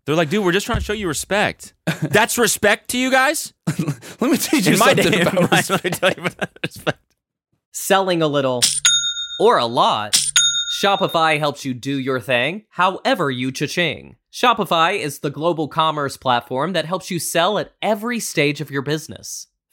[0.06, 1.74] They're like, dude, we're just trying to show you respect.
[2.02, 3.52] That's respect to you guys.
[4.20, 6.00] Let me teach you In my something day, about my- respect.
[6.00, 6.98] tell you about respect.
[7.72, 8.62] Selling a little
[9.38, 10.18] or a lot,
[10.82, 14.16] Shopify helps you do your thing however you cha-ching.
[14.32, 18.82] Shopify is the global commerce platform that helps you sell at every stage of your
[18.82, 19.46] business.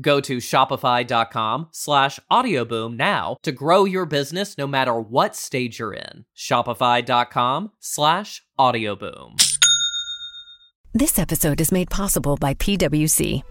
[0.00, 5.94] Go to shopify.com slash audioboom now to grow your business no matter what stage you're
[5.94, 6.24] in.
[6.36, 9.40] Shopify.com slash audioboom.
[10.94, 13.42] This episode is made possible by PWC.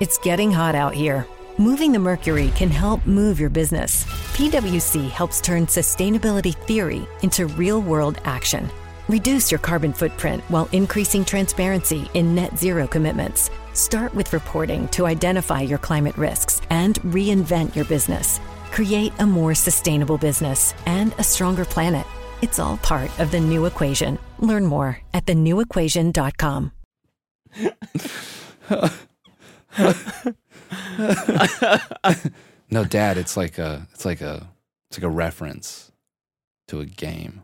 [0.00, 1.26] It's getting hot out here.
[1.58, 4.04] Moving the mercury can help move your business.
[4.34, 8.70] PWC helps turn sustainability theory into real world action.
[9.08, 13.50] Reduce your carbon footprint while increasing transparency in net zero commitments.
[13.74, 18.40] Start with reporting to identify your climate risks and reinvent your business.
[18.70, 22.06] Create a more sustainable business and a stronger planet.
[22.42, 24.18] It's all part of the new equation.
[24.38, 26.72] Learn more at thenewequation.com.
[32.70, 34.48] No, Dad, it's like a it's like a
[34.88, 35.92] it's like a reference
[36.68, 37.42] to a game.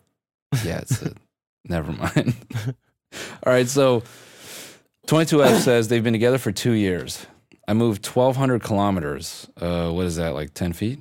[0.65, 1.13] Yeah, it's a
[1.65, 2.35] never mind.
[3.45, 4.03] All right, so
[5.09, 7.27] 22F says they've been together for two years.
[7.67, 9.49] I moved 1,200 kilometers.
[9.59, 11.01] Uh, what is that, like 10 feet?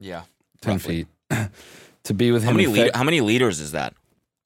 [0.00, 0.22] Yeah.
[0.62, 1.06] 10 Roughly.
[1.30, 1.48] feet.
[2.04, 2.56] to be with How him.
[2.56, 3.94] many in liter- How many liters is that?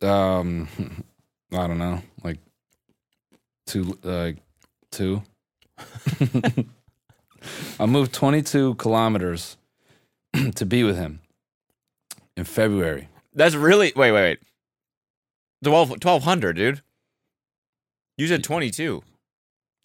[0.03, 0.69] um,
[1.53, 2.39] I don't know, like
[3.67, 4.33] two, uh,
[4.91, 5.23] two.
[7.81, 9.57] I moved 22 kilometers
[10.55, 11.21] to be with him
[12.37, 13.09] in February.
[13.35, 14.39] That's really wait, wait, wait.
[15.65, 16.83] 12, 1200, dude.
[18.17, 19.03] You said 22.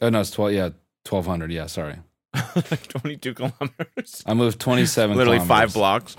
[0.01, 0.53] Oh no, it's 12.
[0.53, 0.69] Yeah,
[1.07, 1.51] 1200.
[1.51, 1.97] Yeah, sorry.
[2.33, 4.23] 22 kilometers.
[4.25, 5.15] I moved 27.
[5.17, 6.15] Literally five blocks.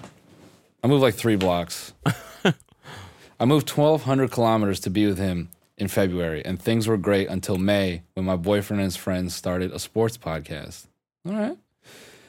[0.83, 1.92] I moved like three blocks.
[3.40, 7.57] I moved 1,200 kilometers to be with him in February, and things were great until
[7.57, 10.87] May when my boyfriend and his friends started a sports podcast.
[11.25, 11.57] All right.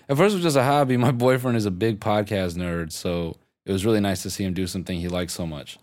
[0.07, 0.97] At first, it was just a hobby.
[0.97, 4.53] My boyfriend is a big podcast nerd, so it was really nice to see him
[4.53, 5.79] do something he likes so much.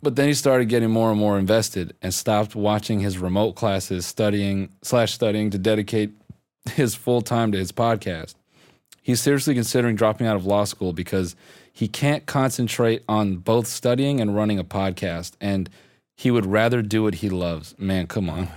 [0.00, 4.06] But then he started getting more and more invested and stopped watching his remote classes,
[4.06, 6.12] studying slash studying to dedicate
[6.70, 8.34] his full time to his podcast.
[9.02, 11.34] He's seriously considering dropping out of law school because
[11.72, 15.68] he can't concentrate on both studying and running a podcast, and
[16.16, 17.74] he would rather do what he loves.
[17.78, 18.48] Man, come on.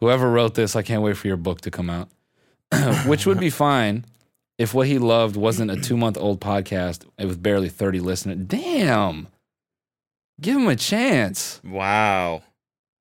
[0.00, 2.08] Whoever wrote this, I can't wait for your book to come out.
[3.06, 4.04] Which would be fine
[4.58, 8.38] if what he loved wasn't a two month old podcast with barely 30 listeners.
[8.46, 9.28] Damn.
[10.40, 11.60] Give him a chance.
[11.64, 12.42] Wow.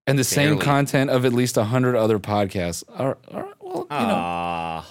[0.06, 2.84] And the same content of at least 100 other podcasts.
[2.89, 4.84] Are, are, well, you know,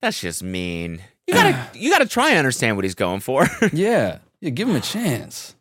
[0.00, 1.02] That's just mean.
[1.26, 3.46] You gotta you gotta try and understand what he's going for.
[3.72, 5.54] yeah, yeah, give him a chance.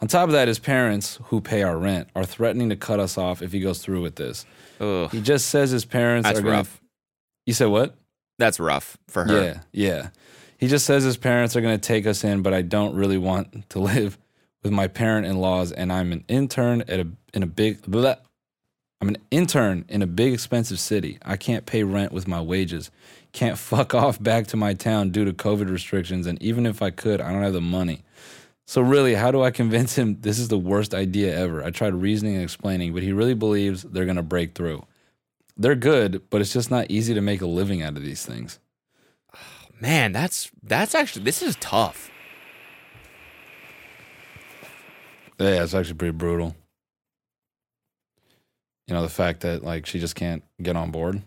[0.00, 3.16] On top of that, his parents, who pay our rent, are threatening to cut us
[3.16, 4.44] off if he goes through with this.
[4.78, 6.82] Ugh, He just says his parents that's are going rough.
[7.46, 7.96] You said what?
[8.38, 9.42] That's rough for her.
[9.42, 10.08] Yeah, yeah.
[10.58, 13.16] He just says his parents are going to take us in, but I don't really
[13.16, 14.18] want to live
[14.66, 17.82] with my parent-in-laws, and I'm an intern at a in a big.
[17.82, 18.18] Bleh.
[19.00, 21.18] I'm an intern in a big expensive city.
[21.22, 22.90] I can't pay rent with my wages.
[23.32, 26.90] Can't fuck off back to my town due to COVID restrictions, and even if I
[26.90, 28.02] could, I don't have the money.
[28.66, 31.62] So really, how do I convince him this is the worst idea ever?
[31.62, 34.84] I tried reasoning and explaining, but he really believes they're going to break through.
[35.56, 38.58] They're good, but it's just not easy to make a living out of these things.
[39.32, 39.38] Oh,
[39.80, 42.10] Man, that's that's actually this is tough.
[45.38, 46.54] Yeah, it's actually pretty brutal.
[48.86, 51.22] You know, the fact that like she just can't get on board.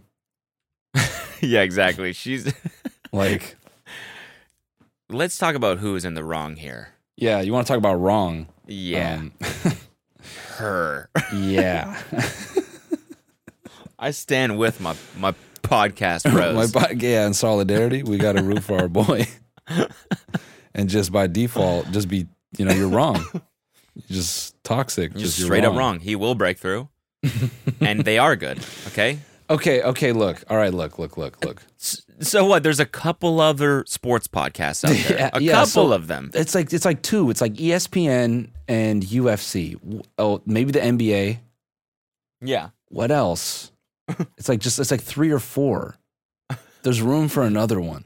[1.42, 2.14] yeah, exactly.
[2.14, 2.52] She's
[3.12, 3.56] Like,
[5.10, 6.90] Let's talk about who is in the wrong here.
[7.18, 8.48] yeah, you want to talk about wrong.
[8.68, 9.16] Yeah.
[9.20, 9.34] Um,
[10.58, 11.10] her.
[11.34, 12.00] yeah.
[13.98, 16.74] I stand with my my podcast bros.
[16.74, 19.26] My yeah, in solidarity, we got to root for our boy.
[20.76, 23.24] and just by default, just be, you know, you're wrong.
[24.08, 25.14] Just toxic.
[25.14, 26.00] just Just, straight up wrong.
[26.00, 26.90] He will break through.
[27.82, 28.60] and they are good.
[28.88, 29.20] Okay.
[29.50, 30.44] Okay, okay, look.
[30.50, 31.64] All right, look, look, look, look.
[32.22, 32.62] So what?
[32.62, 35.18] There's a couple other sports podcasts out there.
[35.20, 36.30] Yeah, a yeah, couple so- of them.
[36.36, 37.30] It's like it's like two.
[37.32, 40.04] It's like ESPN and UFC.
[40.20, 41.40] Oh, maybe the NBA.
[42.42, 42.70] Yeah.
[42.90, 43.72] What else?
[44.38, 45.96] it's like just it's like three or four.
[46.84, 48.06] There's room for another one.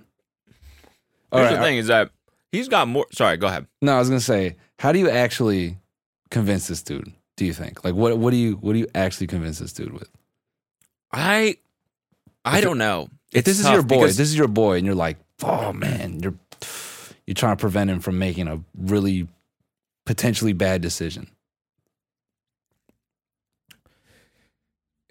[1.32, 1.58] All Here's right.
[1.58, 2.12] the thing is that
[2.52, 3.06] he's got more.
[3.12, 3.68] Sorry, go ahead.
[3.82, 5.78] No, I was gonna say, how do you actually
[6.34, 7.14] convince this dude?
[7.38, 7.84] Do you think?
[7.86, 10.10] Like, what what do you what do you actually convince this dude with?
[11.12, 11.58] I
[12.44, 13.08] I If don't know.
[13.32, 16.36] If this is your boy, this is your boy, and you're like, oh man, you're
[17.26, 19.28] you're trying to prevent him from making a really
[20.06, 21.30] potentially bad decision.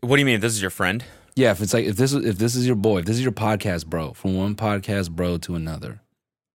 [0.03, 0.41] what do you mean?
[0.41, 1.05] This is your friend?
[1.37, 3.23] Yeah, if it's like if this is if this is your boy, if this is
[3.23, 6.01] your podcast bro, from one podcast bro to another,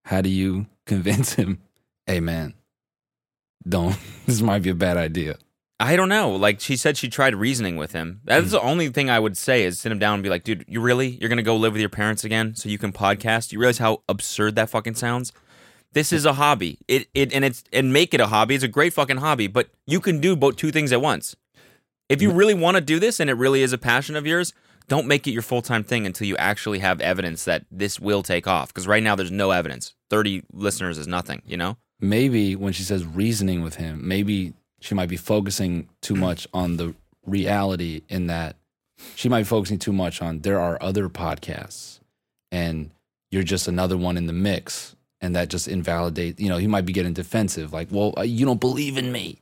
[0.06, 1.60] how do you convince him?
[2.06, 2.54] Hey man,
[3.70, 3.98] don't.
[4.28, 5.38] This might be a bad idea.
[5.80, 6.36] I don't know.
[6.36, 8.20] Like she said, she tried reasoning with him.
[8.26, 8.52] That's hmm.
[8.52, 10.82] the only thing I would say is sit him down and be like, dude, you
[10.82, 13.52] really you're gonna go live with your parents again so you can podcast?
[13.52, 15.32] You realize how absurd that fucking sounds?
[15.94, 16.80] This is a hobby.
[16.88, 18.56] It it and it's and make it a hobby.
[18.56, 21.36] It's a great fucking hobby, but you can do both two things at once.
[22.10, 22.38] If you mm.
[22.38, 24.54] really want to do this and it really is a passion of yours,
[24.88, 28.24] don't make it your full time thing until you actually have evidence that this will
[28.24, 28.70] take off.
[28.70, 29.94] Because right now there's no evidence.
[30.10, 31.42] Thirty listeners is nothing.
[31.46, 31.78] You know.
[32.00, 36.78] Maybe when she says reasoning with him, maybe she might be focusing too much on
[36.78, 38.56] the reality in that
[39.16, 42.00] she might be focusing too much on there are other podcasts
[42.52, 42.90] and
[43.32, 44.96] you're just another one in the mix.
[45.20, 48.46] And that just invalidates, you know, he might be getting defensive, like, well, uh, you
[48.46, 49.42] don't believe in me,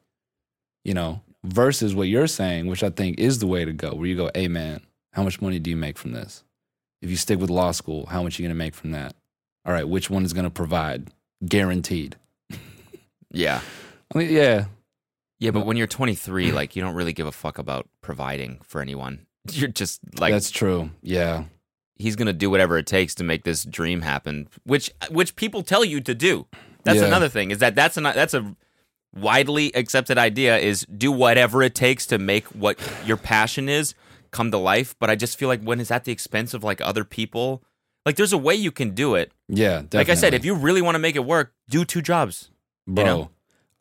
[0.86, 4.08] you know, versus what you're saying, which I think is the way to go, where
[4.08, 6.46] you go, hey, man, how much money do you make from this?
[7.02, 9.16] If you stick with law school, how much are you going to make from that?
[9.66, 11.10] All right, which one is going to provide?
[11.46, 12.16] Guaranteed.
[13.36, 13.62] Yeah.
[14.14, 14.66] I mean, yeah,
[15.40, 18.82] Yeah, but when you're 23, like you don't really give a fuck about providing for
[18.82, 19.26] anyone.
[19.52, 20.90] You're just like that's true.
[21.04, 21.44] Yeah,
[21.98, 25.86] he's gonna do whatever it takes to make this dream happen, which which people tell
[25.86, 26.48] you to do.
[26.84, 27.06] That's Yeah.
[27.06, 27.52] another thing.
[27.52, 28.56] Is that that's an that's a
[29.14, 33.94] widely accepted idea is do whatever it takes to make what your passion is
[34.32, 34.96] come to life.
[35.00, 37.62] But I just feel like when it's at the expense of like other people,
[38.06, 39.32] like there's a way you can do it.
[39.48, 39.82] yeah.
[39.82, 39.98] Definitely.
[40.00, 42.50] Like I said, if you really want to make it work, do two jobs.
[42.88, 43.30] bro, know?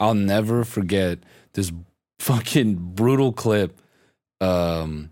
[0.00, 1.18] I'll never forget
[1.54, 1.72] this
[2.18, 3.80] fucking brutal clip
[4.40, 5.10] um,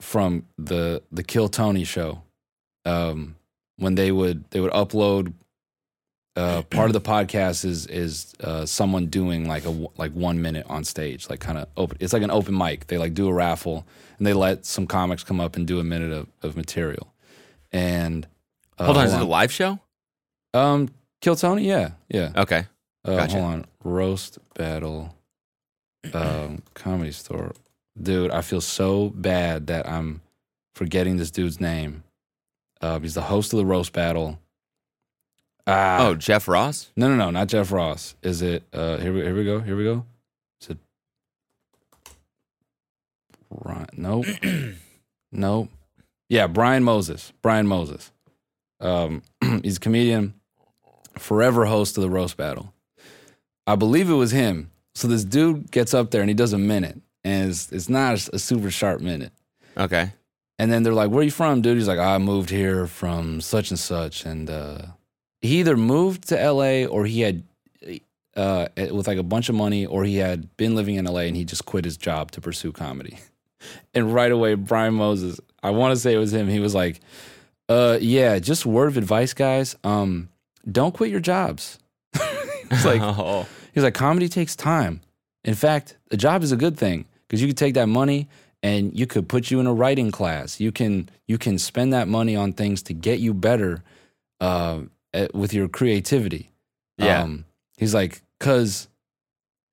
[0.00, 2.22] from the the Kill Tony show
[2.84, 3.36] um,
[3.76, 5.32] when they would they would upload.
[6.36, 10.66] Uh, part of the podcast is is uh, someone doing like a like one minute
[10.68, 11.96] on stage, like kind of open.
[12.00, 12.88] It's like an open mic.
[12.88, 13.86] They like do a raffle
[14.18, 17.12] and they let some comics come up and do a minute of, of material.
[17.72, 18.26] and
[18.78, 19.78] uh, hold on, is it a live show?
[20.52, 20.88] Um,
[21.20, 22.32] Kill Tony, yeah, yeah.
[22.36, 22.66] Okay.
[23.04, 23.40] Uh, Gotcha.
[23.40, 25.14] Hold on, roast battle,
[26.12, 27.52] um, comedy store.
[28.00, 30.20] Dude, I feel so bad that I'm
[30.74, 32.02] forgetting this dude's name.
[32.80, 34.38] Uh, he's the host of the roast battle.
[35.66, 36.90] Ah, oh, Jeff Ross.
[36.96, 38.16] no, no, no, not Jeff Ross.
[38.22, 38.64] Is it?
[38.72, 39.60] Uh, here we here we go.
[39.60, 40.04] Here we go.
[40.60, 40.78] Is it?
[43.62, 43.86] Brian?
[43.96, 44.26] Nope.
[45.32, 45.70] nope.
[46.28, 47.32] Yeah, Brian Moses.
[47.40, 48.12] Brian Moses.
[48.80, 49.22] Um,
[49.62, 50.34] he's a comedian,
[51.18, 52.73] forever host of the roast battle.
[53.66, 54.70] I believe it was him.
[54.94, 58.28] So this dude gets up there and he does a minute, and it's, it's not
[58.32, 59.32] a super sharp minute.
[59.76, 60.12] Okay.
[60.58, 63.40] And then they're like, "Where are you from, dude?" He's like, "I moved here from
[63.40, 64.82] such and such." And uh,
[65.40, 66.86] he either moved to L.A.
[66.86, 67.42] or he had
[68.36, 71.26] uh, with like a bunch of money, or he had been living in L.A.
[71.26, 73.18] and he just quit his job to pursue comedy.
[73.94, 76.48] And right away, Brian Moses, I want to say it was him.
[76.48, 77.00] He was like,
[77.66, 79.74] "Uh, yeah, just word of advice, guys.
[79.82, 80.28] Um,
[80.70, 81.78] don't quit your jobs."
[82.70, 85.00] He's like, oh, He's like, comedy takes time.
[85.44, 88.28] In fact, a job is a good thing because you could take that money
[88.62, 90.58] and you could put you in a writing class.
[90.58, 93.82] You can you can spend that money on things to get you better
[94.40, 94.80] uh,
[95.12, 96.50] at, with your creativity.
[96.96, 97.22] Yeah.
[97.22, 97.44] Um,
[97.76, 98.88] he's like, because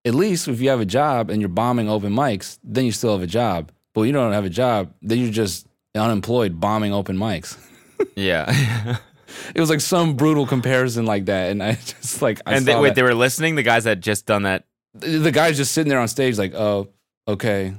[0.04, 3.14] at least if you have a job and you're bombing open mics, then you still
[3.14, 3.72] have a job.
[3.94, 7.58] But you don't have a job, then you're just unemployed bombing open mics.
[8.16, 8.98] yeah.
[9.56, 12.74] It was like some brutal comparison like that, and I just like I and they,
[12.74, 12.96] saw wait, that.
[12.96, 13.56] they were listening.
[13.56, 14.66] The guys that had just done that.
[14.94, 16.90] the the guy's just sitting there on stage like, oh,
[17.28, 17.74] okay.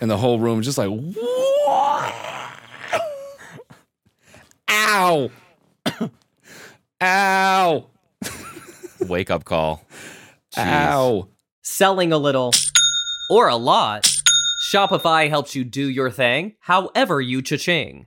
[0.00, 2.14] And the whole room just like, "What?"
[4.68, 5.30] ow,
[7.02, 7.86] ow,
[9.00, 9.84] Wake up call.
[10.56, 10.62] Jeez.
[10.66, 11.28] ow.
[11.62, 12.52] Selling a little
[13.30, 14.08] or a lot,
[14.72, 18.06] Shopify helps you do your thing however you cha-ching.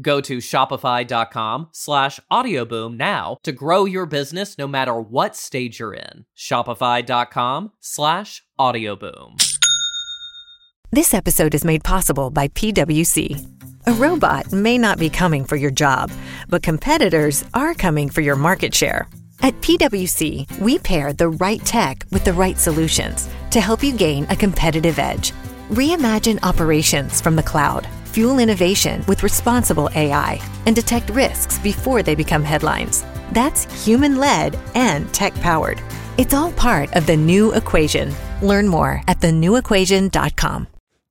[0.00, 5.94] Go to shopify.com slash audioboom now to grow your business no matter what stage you're
[5.94, 6.24] in.
[6.36, 9.36] Shopify.com slash audioboom.
[10.90, 13.48] This episode is made possible by PWC.
[13.86, 16.10] A robot may not be coming for your job,
[16.48, 19.08] but competitors are coming for your market share.
[19.40, 24.24] At PWC, we pair the right tech with the right solutions to help you gain
[24.30, 25.32] a competitive edge.
[25.70, 32.14] Reimagine operations from the cloud, fuel innovation with responsible AI, and detect risks before they
[32.14, 33.04] become headlines.
[33.32, 35.80] That's human led and tech powered.
[36.18, 38.12] It's all part of the new equation.
[38.42, 40.66] Learn more at thenewequation.com.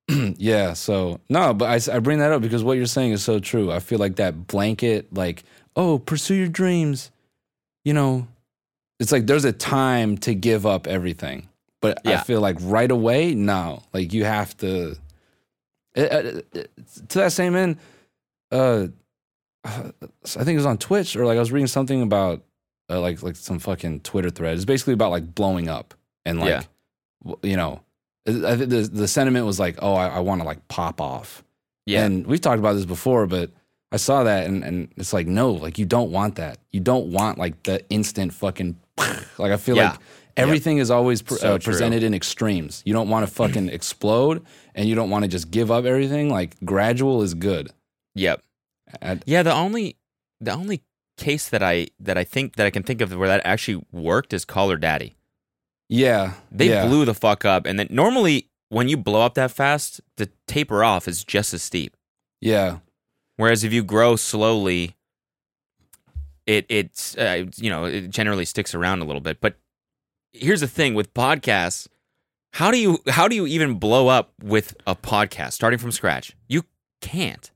[0.37, 3.71] Yeah, so no, but I bring that up because what you're saying is so true.
[3.71, 5.43] I feel like that blanket, like,
[5.75, 7.11] oh, pursue your dreams.
[7.85, 8.27] You know,
[8.99, 11.47] it's like there's a time to give up everything,
[11.81, 14.97] but I feel like right away, no, like you have to.
[15.95, 16.41] Uh,
[17.09, 17.77] to that same end,
[18.51, 18.87] uh,
[19.65, 19.91] I
[20.23, 22.41] think it was on Twitch or like I was reading something about
[22.89, 24.55] uh, like like some fucking Twitter thread.
[24.55, 25.93] It's basically about like blowing up
[26.25, 26.49] and like
[27.25, 27.33] Yeah.
[27.43, 27.81] you know,
[28.27, 31.43] I think the the sentiment was like, oh, I, I want to like pop off.
[31.85, 32.05] Yeah.
[32.05, 33.49] And we've talked about this before, but
[33.91, 36.57] I saw that and, and it's like, no, like you don't want that.
[36.71, 39.91] You don't want like the instant fucking like I feel Yeah.
[39.91, 39.99] like
[40.37, 42.81] everything is always pre- So uh, presented in extremes.
[42.85, 46.29] You don't want to fucking explode and you don't want to just give up everything.
[46.29, 47.71] Like gradual is good.
[48.15, 48.41] Yep.
[49.25, 49.97] Yeah, the only
[50.39, 50.83] the only
[51.17, 54.33] case that I that I think that I can think of where that actually worked
[54.33, 55.15] is Call Her Daddy.
[55.87, 56.33] yeah.
[56.51, 56.85] They yeah.
[56.85, 60.83] blew the fuck up, and then normally when you blow up that fast, the taper
[60.83, 61.95] off is just as steep.
[62.41, 62.77] Yeah.
[63.37, 64.95] Whereas if you grow slowly,
[66.45, 69.39] it it's uh, you know it generally sticks around a little bit.
[69.41, 69.55] But
[70.33, 71.87] here's the thing with podcasts:
[72.53, 76.35] how do you how do you even blow up with a podcast starting from scratch?
[76.47, 76.63] You
[77.01, 77.49] can't.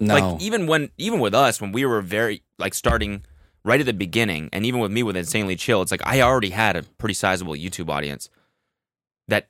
[0.00, 0.14] No.
[0.14, 3.24] Like even when even with us when we were very like starting
[3.64, 6.50] right at the beginning, and even with me with insanely chill, it's like I already
[6.50, 8.28] had a pretty sizable YouTube audience
[9.28, 9.48] that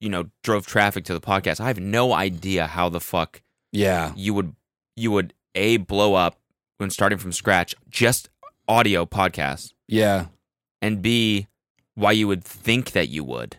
[0.00, 1.60] you know drove traffic to the podcast.
[1.60, 3.42] I have no idea how the fuck
[3.72, 4.12] yeah.
[4.16, 4.54] you would
[4.96, 6.38] you would a blow up
[6.78, 8.28] when starting from scratch just
[8.68, 10.26] audio podcasts Yeah.
[10.82, 11.46] and b
[11.96, 13.56] why you would think that you would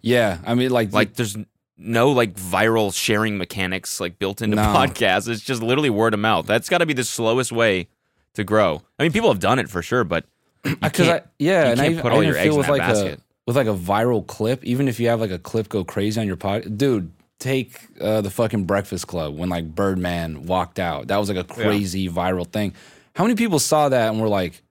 [0.00, 0.38] Yeah.
[0.46, 1.36] I mean, like, like there's
[1.76, 4.62] no like viral sharing mechanics like built into No.
[4.62, 7.88] podcasts it's just literally word of mouth that's got to be the slowest way
[8.34, 10.24] to grow i mean people have done it for sure but
[10.62, 12.58] because I yeah, you and I, can't even- put I all even your eggs in
[12.58, 13.18] with like basket.
[13.18, 16.20] a with like a viral clip, even if you have like a clip go crazy
[16.20, 17.10] on your pod, dude.
[17.40, 21.08] Take uh, the fucking Breakfast Club when like Birdman walked out.
[21.08, 22.72] That was like a crazy viral thing.
[23.16, 24.62] How many people saw that and were like,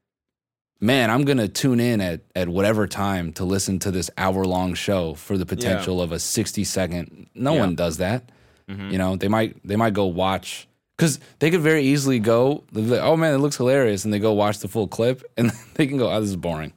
[0.81, 4.73] "Man, I'm gonna tune in at at whatever time to listen to this hour long
[4.73, 7.27] show for the potential of a 60 second.
[7.35, 7.59] No Yeah.
[7.61, 8.29] one does that.
[8.69, 8.91] Mhm.
[8.91, 10.67] You know, they might they might go watch
[10.97, 14.33] because they could very easily go, like, "Oh man, it looks hilarious," and they go
[14.33, 16.73] watch the full clip, and they can go, "Oh, this is boring."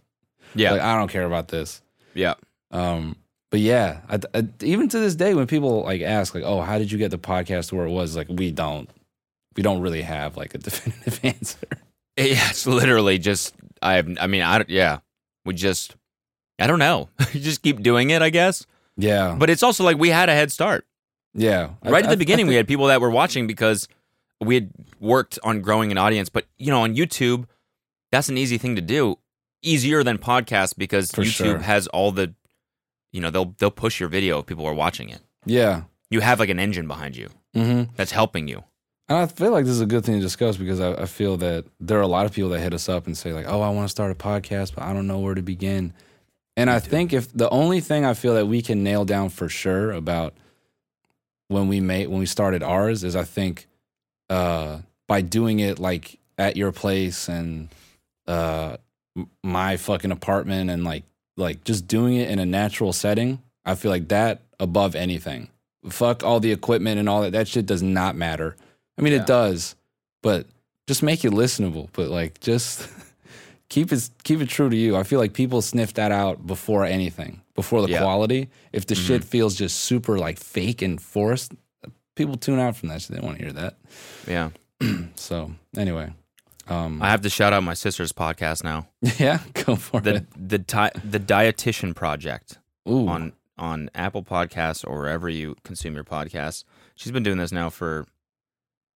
[0.55, 1.83] yeah Like I don't care about this.
[2.15, 2.35] yeah
[2.71, 3.17] Um,
[3.51, 6.79] but yeah, I, I, even to this day, when people like ask, like, "Oh, how
[6.79, 8.89] did you get the podcast to where it was?" Like, we don't,
[9.57, 11.69] we don't really have like a definitive answer.
[12.17, 13.55] Yeah, it's literally just
[13.85, 14.09] I have.
[14.21, 14.99] I mean, I yeah,
[15.45, 15.95] we just
[16.59, 17.09] I don't know.
[17.33, 18.67] you just keep doing it, I guess.
[18.97, 20.87] Yeah, But it's also like we had a head start
[21.35, 21.71] yeah.
[21.83, 22.47] I- right at I- the beginning.
[22.47, 23.89] I we had people that were watching because
[24.41, 24.71] we had
[25.01, 26.29] worked on growing an audience.
[26.29, 27.47] But you know, on YouTube,
[28.13, 29.19] that's an easy thing to do,
[29.63, 31.59] easier than podcasts because For YouTube sure.
[31.59, 32.35] has all the,
[33.13, 35.21] you know, they'll they'll push your video if people are watching it.
[35.45, 35.83] yeah.
[36.11, 37.95] You have like an engine behind you Mm-hmm.
[37.97, 38.63] that's helping you.
[39.09, 41.37] And I feel like this is a good thing to discuss because I, I feel
[41.39, 43.61] that there are a lot of people that hit us up and say like, "Oh,
[43.61, 45.93] I want to start a podcast, but I don't know where to begin."
[46.57, 49.49] And I think if the only thing I feel that we can nail down for
[49.49, 50.35] sure about
[51.49, 53.67] when we made when we started ours is I think
[54.31, 57.69] uh, by doing it like at your place and
[58.27, 58.79] uh,
[59.43, 61.05] my fucking apartment and like
[61.37, 65.49] like just doing it in a natural setting, I feel like that above anything.
[65.91, 67.33] Fuck all the equipment and all that.
[67.33, 68.57] That shit does not matter.
[68.99, 69.21] I mean, Yeah.
[69.21, 69.75] it does,
[70.23, 70.47] but
[70.87, 71.89] just make it listenable.
[71.93, 72.89] But like, just
[73.69, 74.97] keep it keep it true to you.
[74.97, 78.01] I feel like people sniff that out before anything, before the Yeah.
[78.01, 78.49] quality.
[78.73, 79.07] If the Mhm.
[79.07, 81.53] shit feels just super like fake and forced,
[82.15, 83.03] people tune out from that.
[83.03, 83.11] shit.
[83.11, 83.77] They don't want to hear that.
[84.29, 84.51] Yeah,
[85.17, 86.13] So anyway,
[86.69, 88.89] um, I have to shout out my sister's podcast now.
[89.19, 90.27] yeah, go for the it.
[90.49, 96.05] the di- the dietitian project Ooh, on on Apple Podcasts or wherever you consume your
[96.05, 96.65] podcasts.
[96.97, 98.07] She's been doing this now for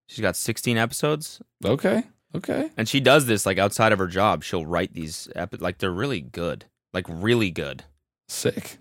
[0.08, 2.04] she's got 16 episodes okay,
[2.36, 4.44] okay, and she does this like outside of her job.
[4.44, 6.66] She'll write these epi- like they're really good.
[6.94, 7.84] Like really good.
[8.28, 8.78] sick.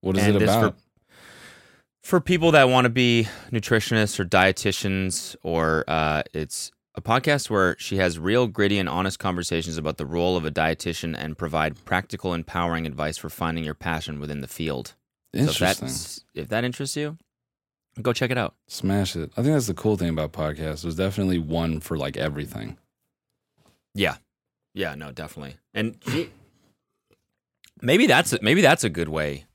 [0.00, 0.74] What is And it about?
[0.74, 7.50] For, for people that want to be nutritionists or dietitians or uh it's a podcast
[7.50, 11.36] where she has real gritty and honest conversations about the role of a dietitian and
[11.36, 14.94] provide practical empowering advice for finding your passion within the field.
[15.34, 15.88] So if Interesting.
[15.88, 17.18] that's if that interests you,
[18.02, 18.54] go check it out.
[18.68, 19.30] Smash it.
[19.36, 20.82] I think that's the cool thing about podcasts.
[20.82, 22.76] There's definitely one for like everything.
[23.94, 24.16] Yeah,
[24.74, 25.56] yeah, no, definitely.
[25.72, 25.96] And
[27.80, 29.46] maybe that's a, maybe that's a good way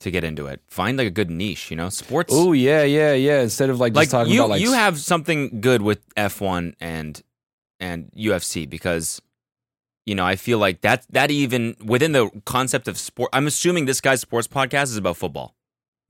[0.00, 0.60] to get into it.
[0.68, 2.32] Find like a good niche, you know, sports.
[2.34, 3.42] Oh yeah, yeah, yeah.
[3.42, 6.40] Instead of like just like talking you, about like you have something good with F
[6.40, 7.22] one and
[7.78, 9.20] and UFC because
[10.06, 13.30] you know I feel like that that even within the concept of sport.
[13.32, 15.54] I'm assuming this guy's sports podcast is about football.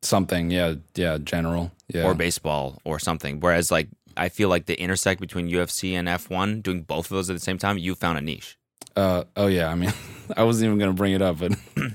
[0.03, 0.51] Something.
[0.51, 1.19] Yeah, yeah.
[1.19, 1.73] General.
[1.93, 2.05] Yeah.
[2.05, 3.41] or baseball or something.
[3.41, 7.31] Whereas like I feel like the intersect between UFC and F1, doing both of those
[7.31, 8.57] at the same time, you found a niche.
[8.97, 9.69] Uh, oh yeah.
[9.69, 9.93] I mean,
[10.37, 11.53] I wasn't even gonna bring it up, but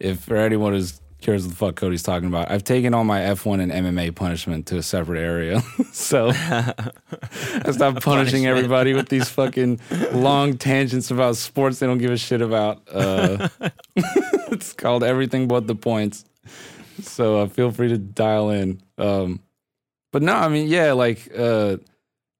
[0.00, 3.20] if for anyone who's curious what the fuck Cody's talking about, I've taken all my
[3.20, 5.62] F1 and MMA punishment to a separate area.
[5.92, 9.80] so I stopped punishing everybody with these fucking
[10.12, 12.82] long tangents about sports they don't give a shit about.
[12.90, 13.48] Uh,
[13.96, 16.24] it's called everything but the points.
[17.02, 18.80] So uh, feel free to dial in.
[18.96, 19.40] Um,
[20.12, 21.76] but no, I mean, yeah, like uh,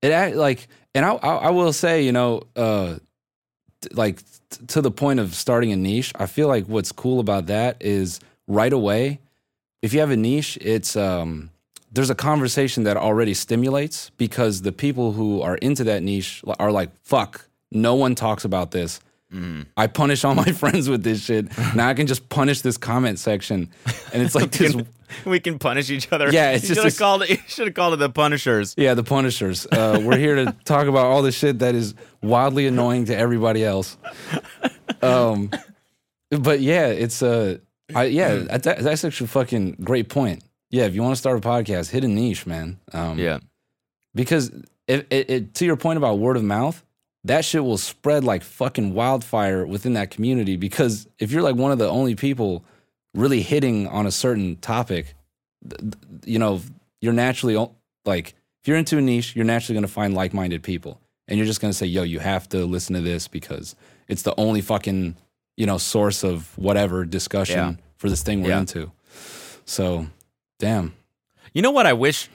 [0.03, 2.97] it like, and I, I I will say, you know, uh,
[3.83, 4.19] t- like
[4.51, 7.77] t- to the point of starting a niche, I feel like what's cool about that
[7.81, 9.21] is right away,
[9.83, 11.51] if you have a niche, it's um,
[11.93, 16.73] there's a conversation that already stimulates because the people who are into that niche are
[16.73, 19.01] like, fuck, no one talks about this.
[19.33, 19.63] Mm-hmm.
[19.77, 21.47] I punish all my friends with this shit.
[21.75, 23.69] Now I can just punish this comment section,
[24.13, 24.75] and it's like this.
[25.27, 26.31] we can punish each other.
[26.33, 27.31] Yeah, it's you just this- called it.
[27.31, 28.75] You should have called it the Punishers.
[28.79, 29.67] Yeah, the Punishers.
[29.67, 33.65] Uh, we're here to talk about all the shit that is wildly annoying to everybody
[33.65, 33.97] else.
[35.03, 35.51] Um,
[36.31, 37.59] but yeah, it's uh,
[37.95, 40.43] I yeah, that's, that's actually a fucking great point.
[40.71, 42.79] Yeah, if you want to start a podcast, hit a niche, man.
[42.93, 43.39] Um, Yeah,
[44.15, 44.49] because
[44.87, 46.83] it, it, it, to your point about word of mouth,
[47.29, 50.57] that shit will spread like fucking wildfire within that community.
[50.57, 52.65] Because if you're like one of the only people
[53.15, 55.15] really hitting on a certain topic,
[56.25, 56.61] you know,
[57.01, 57.57] you're naturally
[58.05, 61.47] like if you're into a niche, you're naturally going to find like-minded people, and you're
[61.47, 63.77] just going to say, "Yo, you have to listen to this because
[64.09, 65.17] it's the only fucking
[65.57, 67.75] you know source of whatever discussion Yeah.
[67.97, 68.61] for this thing we're Yeah.
[68.61, 68.91] into."
[69.65, 70.07] So,
[70.59, 70.95] damn.
[71.53, 71.87] you know what?
[71.87, 72.29] I wish,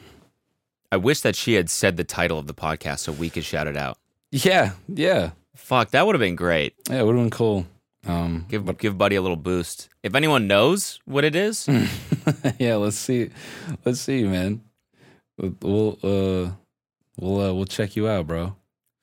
[0.92, 3.68] I wish that she had said the title of the podcast so we could shout
[3.68, 3.98] it out.
[4.34, 6.74] Yeah, yeah, Fuck, that would have been great.
[6.90, 7.02] yeah.
[7.02, 7.68] It would have been cool.
[8.06, 9.90] Um, Give give Buddy a little boost.
[10.02, 11.70] If anyone knows what it is,
[12.60, 13.30] yeah, let's see.
[13.86, 14.62] Let's see, man.
[15.38, 16.52] We'll we'll, uh
[17.18, 18.56] we'll uh, we'll check you out, bro.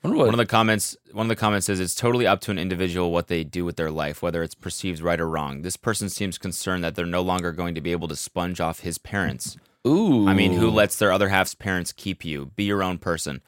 [0.03, 0.17] What?
[0.17, 3.13] one of the comments one of the comments says it's totally up to an individual
[3.13, 5.63] what they do with their life, whether it's perceived right or wrong.
[5.63, 8.81] This person seems concerned that they're no longer going to be able to sponge off
[8.81, 9.57] his parents.
[9.87, 12.47] Ooh, I mean, who lets their other half's parents keep you?
[12.57, 13.41] Be your own person.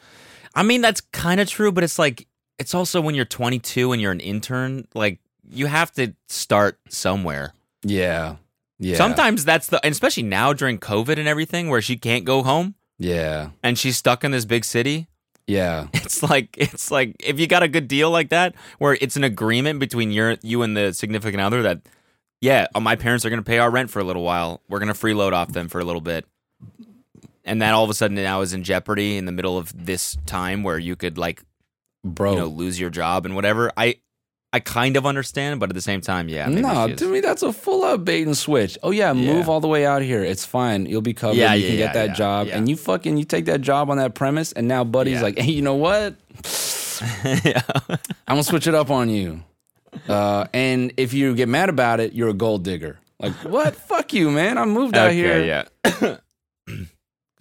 [0.54, 2.26] I mean, that's kind of true, but it's like
[2.58, 5.18] it's also when you're 22 and you're an intern, like
[5.50, 7.52] you have to start somewhere.
[7.82, 8.36] Yeah,
[8.78, 8.96] yeah.
[8.96, 12.74] Sometimes that's the, and especially now during COVID and everything, where she can't go home
[12.98, 15.08] Yeah, and she's stuck in this big city.
[15.46, 19.16] yeah, It's like it's like if you got a good deal like that, where it's
[19.16, 21.80] an agreement between your you and the significant other that,
[22.40, 24.60] yeah, uh, my parents are going to pay our rent for a little while.
[24.68, 26.24] We're going to freeload off them for a little bit,
[27.44, 30.16] and that all of a sudden now is in jeopardy in the middle of this
[30.26, 31.42] time where you could like
[32.04, 32.32] bro.
[32.32, 33.72] you know lose your job and whatever.
[33.76, 33.96] I
[34.54, 37.54] I kind of understand, but at the same time, yeah, no, to me that's a
[37.54, 38.76] full out bait and switch.
[38.82, 39.46] Oh yeah, move Yeah.
[39.46, 40.22] all the way out here.
[40.22, 40.84] It's fine.
[40.84, 41.36] You'll be covered.
[41.38, 43.96] Yeah, you yeah, can get that job, and you fucking you take that job on
[43.96, 46.16] that premise, and now Buddy's like, hey, you know what?
[47.02, 49.42] I'm gonna switch it up on you.
[50.08, 52.98] Uh, and if you get mad about it, you're a gold digger.
[53.20, 53.74] Like what?
[53.74, 54.58] Fuck you, man.
[54.58, 55.42] I moved out here.
[55.44, 56.16] yeah.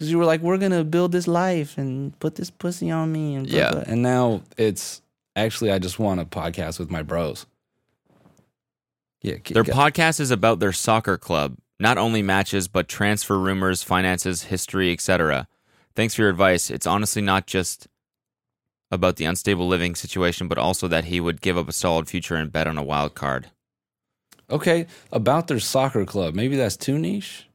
[0.02, 3.36] because you were like, we're gonna build this life and put this pussy on me,
[3.36, 3.70] and blah, Yeah.
[3.70, 3.84] blah.
[3.86, 5.00] And now it's
[5.36, 7.46] actually, I just want a podcast with my bros.
[9.22, 13.84] Yeah, Their g- podcast is about their soccer club, not only matches but transfer rumors,
[13.84, 15.46] finances, history, etc.
[15.94, 16.68] Thanks for your advice.
[16.70, 17.86] It's honestly not just
[18.90, 22.34] about the unstable living situation, but also that he would give up a solid future
[22.34, 23.50] and bet on a wild card.
[24.50, 26.34] okay about their soccer club.
[26.34, 27.46] Maybe that's too niche.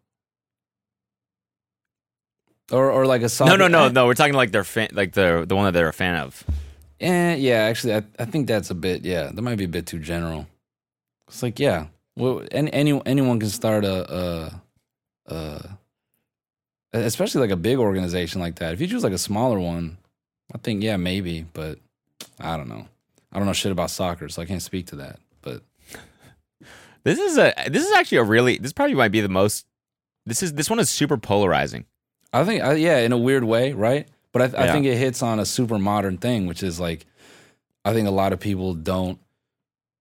[2.72, 3.52] Or, or like a soccer.
[3.52, 4.06] No, no, no, no.
[4.06, 6.44] We're talking like their fan, like the the one that they're a fan of.
[7.00, 9.06] Eh, yeah, actually, I, I think that's a bit.
[9.06, 10.48] Yeah, that might be a bit too general.
[11.28, 14.52] It's like, yeah, well, any, any anyone can start a,
[15.28, 15.78] a, a,
[16.94, 18.74] especially like a big organization like that.
[18.74, 19.98] If you choose like a smaller one,
[20.54, 21.80] I think yeah, maybe, but
[22.40, 22.88] I don't know.
[23.32, 25.20] I don't know shit about soccer, so I can't speak to that.
[25.42, 25.62] But
[27.04, 29.66] This is a this is actually a really this probably might be the most.
[30.26, 31.86] This is this one is super polarizing.
[32.34, 34.08] I think, yeah, in a weird way, right?
[34.32, 34.72] But I, I Yeah.
[34.74, 37.06] think it hits on a super modern thing, which is like,
[37.86, 39.20] I think a lot of people don't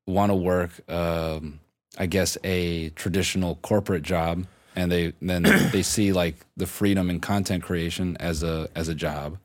[0.06, 1.60] want to work, um,
[1.98, 7.20] I guess, a traditional corporate job, and they then they see like the freedom in
[7.20, 9.38] content creation as a as a job.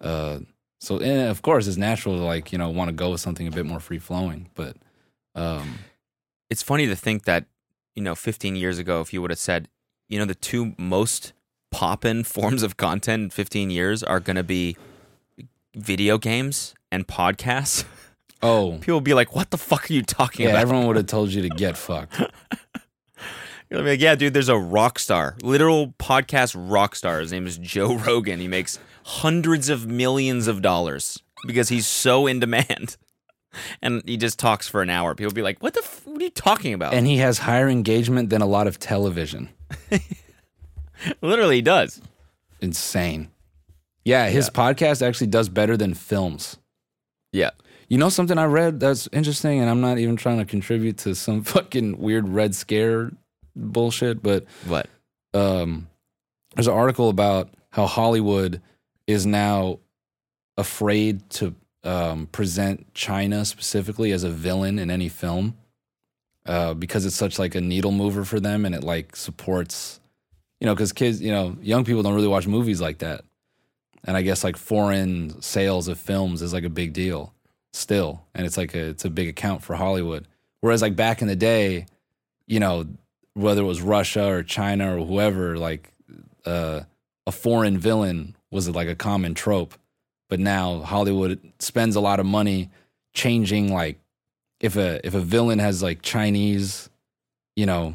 [0.00, 0.40] Uh,
[0.80, 3.46] so, and of course, it's natural to like you know want to go with something
[3.46, 4.76] a bit more free flowing, but
[5.34, 5.78] um,
[6.50, 7.46] it's funny to think that
[7.94, 9.68] you know 15 years ago if you would have said
[10.08, 11.32] you know the two most
[11.70, 14.76] poppin forms of content in 15 years are going to be
[15.74, 17.84] video games and podcasts.
[18.42, 18.78] Oh.
[18.78, 20.62] People would be like what the fuck are you talking yeah, about?
[20.62, 22.22] everyone would have told you to get fucked.
[23.68, 27.20] You're like yeah dude there's a rock star literal podcast rock star.
[27.20, 28.40] His name is joe rogan.
[28.40, 32.96] He makes hundreds of millions of dollars because he's so in demand.
[33.82, 35.14] And he just talks for an hour.
[35.14, 36.94] People be like what the f- what are you talking about?
[36.94, 39.50] And he has higher engagement than a lot of television.
[41.22, 42.00] literally does
[42.60, 43.30] insane.
[44.04, 46.58] Yeah, his podcast actually does better than films.
[47.32, 47.50] yeah
[47.88, 51.14] You know something I read that's interesting, and I'm not even trying to contribute to
[51.14, 53.10] some fucking weird red scare
[53.54, 54.88] bullshit, but what
[55.34, 55.88] um,
[56.54, 58.60] there's an article about how Hollywood
[59.06, 59.78] is now
[60.56, 65.56] afraid to um, present China specifically as a villain in any film
[66.46, 69.99] uh, because it's such like a needle mover for them, and it like supports,
[70.60, 73.24] you know, because kids, you know, young people don't really watch movies like that,
[74.04, 77.34] and I guess like foreign sales of films is like a big deal.
[77.72, 80.26] still, and it's like a it's a big account for Hollywood.
[80.60, 81.86] Whereas like back in the day,
[82.46, 82.86] you know,
[83.34, 85.92] whether it was Russia or China or whoever, like
[86.44, 86.80] uh,
[87.26, 89.74] a foreign villain was like a common trope.
[90.28, 92.70] But now Hollywood spends a lot of money
[93.14, 93.98] changing like
[94.60, 96.90] if a if a villain has like Chinese,
[97.56, 97.94] you know,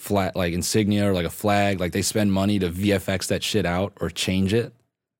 [0.00, 3.66] flat like insignia or like a flag, like they spend money to VFX that shit
[3.66, 4.72] out or change it.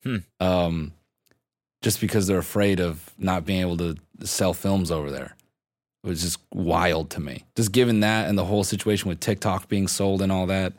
[0.02, 0.16] Hmm.
[0.40, 0.92] Um,
[1.82, 5.36] just because they're afraid of not being able to sell films over there.
[6.02, 7.44] It was just wild to me.
[7.56, 10.72] Just given that and the whole situation with TikTok being sold and all that,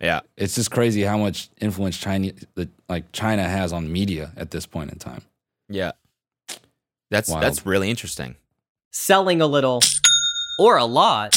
[0.00, 0.20] Yeah.
[0.36, 4.66] it's just crazy how much influence China, the, like China, has on media at this
[4.66, 5.22] point in time.
[5.68, 5.92] Yeah.
[7.10, 7.42] That's Wild.
[7.42, 8.34] that's really interesting.
[8.90, 9.80] Selling a little
[10.58, 11.36] or a lot,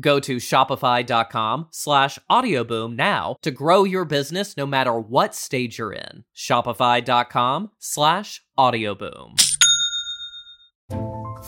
[0.00, 5.92] Go to shopify.com slash audioboom now to grow your business no matter what stage you're
[5.92, 6.24] in.
[6.34, 9.40] Shopify.com slash audioboom.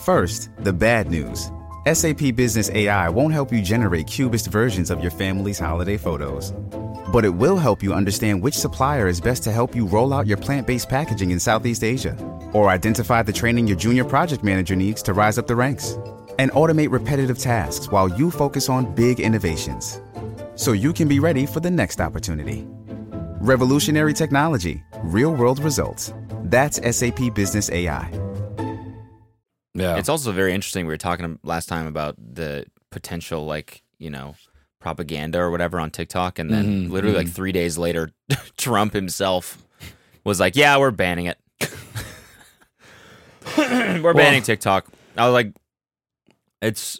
[0.03, 1.51] First, the bad news.
[1.91, 6.53] SAP Business AI won't help you generate cubist versions of your family's holiday photos.
[7.11, 10.25] But it will help you understand which supplier is best to help you roll out
[10.25, 12.17] your plant based packaging in Southeast Asia,
[12.53, 15.97] or identify the training your junior project manager needs to rise up the ranks,
[16.39, 19.99] and automate repetitive tasks while you focus on big innovations.
[20.55, 22.65] So you can be ready for the next opportunity.
[23.39, 26.13] Revolutionary technology, real world results.
[26.45, 28.09] That's SAP Business AI.
[29.73, 30.85] Yeah, It's also very interesting.
[30.85, 34.35] We were talking last time about the potential, like you know,
[34.79, 37.33] propaganda or whatever on TikTok, and then Mhm, literally like mhm.
[37.33, 38.11] three days later,
[38.57, 39.57] Trump himself
[40.23, 41.39] was like, "Yeah, we're banning it.
[43.57, 44.85] we're banning TikTok."
[45.17, 45.53] I was like,
[46.63, 46.99] "It's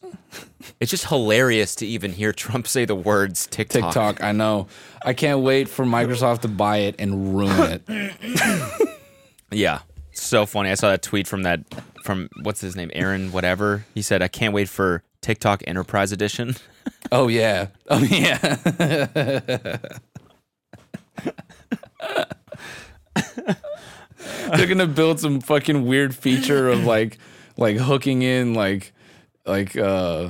[0.79, 4.23] it's just hilarious to even hear Trump say the words TikTok." TikTok.
[4.23, 4.67] I know.
[5.03, 8.89] I can't wait for Microsoft to buy it and ruin it.
[9.51, 9.81] Yeah,
[10.13, 10.71] so funny.
[10.71, 11.59] I saw that tweet from that
[12.03, 13.85] from what's his name, Aaron, whatever.
[13.93, 16.55] He said, "I can't wait for TikTok Enterprise Edition."
[17.11, 17.67] Oh yeah.
[17.89, 18.57] Oh yeah.
[24.55, 27.17] They're gonna build some fucking weird feature of like
[27.57, 28.93] like hooking in like
[29.45, 30.29] like uh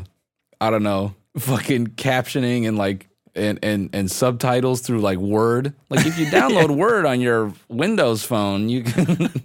[0.59, 5.73] I don't know, fucking captioning and like and and and subtitles through like Word.
[5.89, 9.31] Like if you download Word on your Windows phone, you can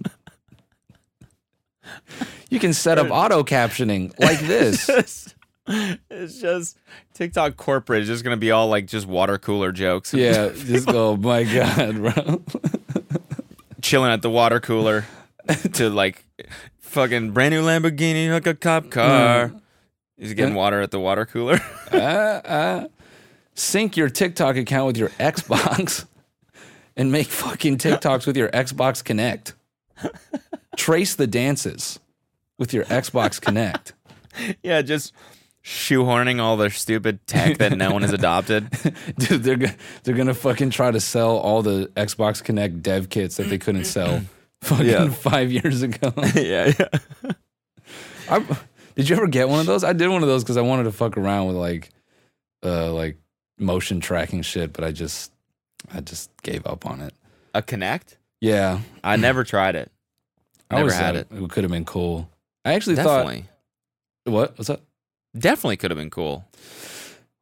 [2.50, 5.34] you can set up auto captioning like this.
[6.10, 6.78] it's just
[7.14, 10.14] TikTok corporate is just gonna be all like just water cooler jokes.
[10.14, 12.42] Yeah, just go, my God, bro.
[13.82, 15.04] chilling at the water cooler
[15.74, 16.24] to like
[16.88, 19.52] fucking brand new Lamborghini, like a cop car.
[20.16, 21.60] He's getting water at the water cooler.
[21.92, 22.88] uh, uh,
[23.54, 26.06] sync your TikTok account with your Xbox
[26.96, 29.54] and make fucking TikToks with your Xbox Kinect.
[30.76, 32.00] Trace the dances
[32.58, 33.92] with your Xbox Kinect.
[34.62, 35.12] yeah, just
[35.64, 38.70] shoehorning all the stupid tech that no one has adopted.
[39.18, 43.48] Dude, they're they're gonna fucking try to sell all the Xbox Kinect dev kits that
[43.48, 44.22] they couldn't sell
[44.62, 45.08] fucking Yeah.
[45.10, 46.12] five years ago.
[46.34, 47.32] yeah, yeah.
[48.30, 48.44] I,
[48.94, 49.84] did you ever get one of those?
[49.84, 51.90] I did one of those because I wanted to fuck around with like,
[52.64, 53.16] uh, like
[53.58, 55.32] motion tracking shit, but I just,
[55.92, 57.14] I just gave up on it.
[57.54, 58.16] A Kinect?
[58.40, 59.90] Yeah, I never tried it.
[60.70, 61.28] I Never had it.
[61.30, 62.28] It could have been cool.
[62.64, 63.46] I actually Definitely.
[64.26, 64.58] thought, what?
[64.58, 64.82] What's up?
[65.36, 66.44] Definitely could have been cool.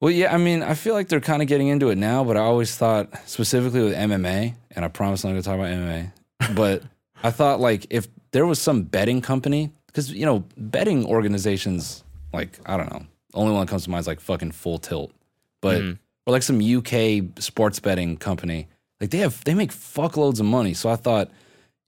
[0.00, 2.36] Well, yeah, I mean, I feel like they're kind of getting into it now, but
[2.36, 6.52] I always thought, specifically with MMA, and I promise I'm not going to talk about
[6.52, 6.82] MMA, but
[7.22, 12.58] I thought like if there was some betting company, because you know betting organizations, like
[12.66, 15.12] I don't know, only one that comes to mind is like fucking Full Tilt,
[15.60, 15.98] but Mhm.
[16.26, 18.68] or like some UK sports betting company,
[19.00, 20.74] like they have they make fuckloads of money.
[20.74, 21.30] So I thought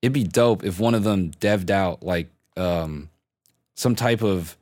[0.02, 3.10] it'd be dope if one of them devved out like um
[3.74, 4.56] some type of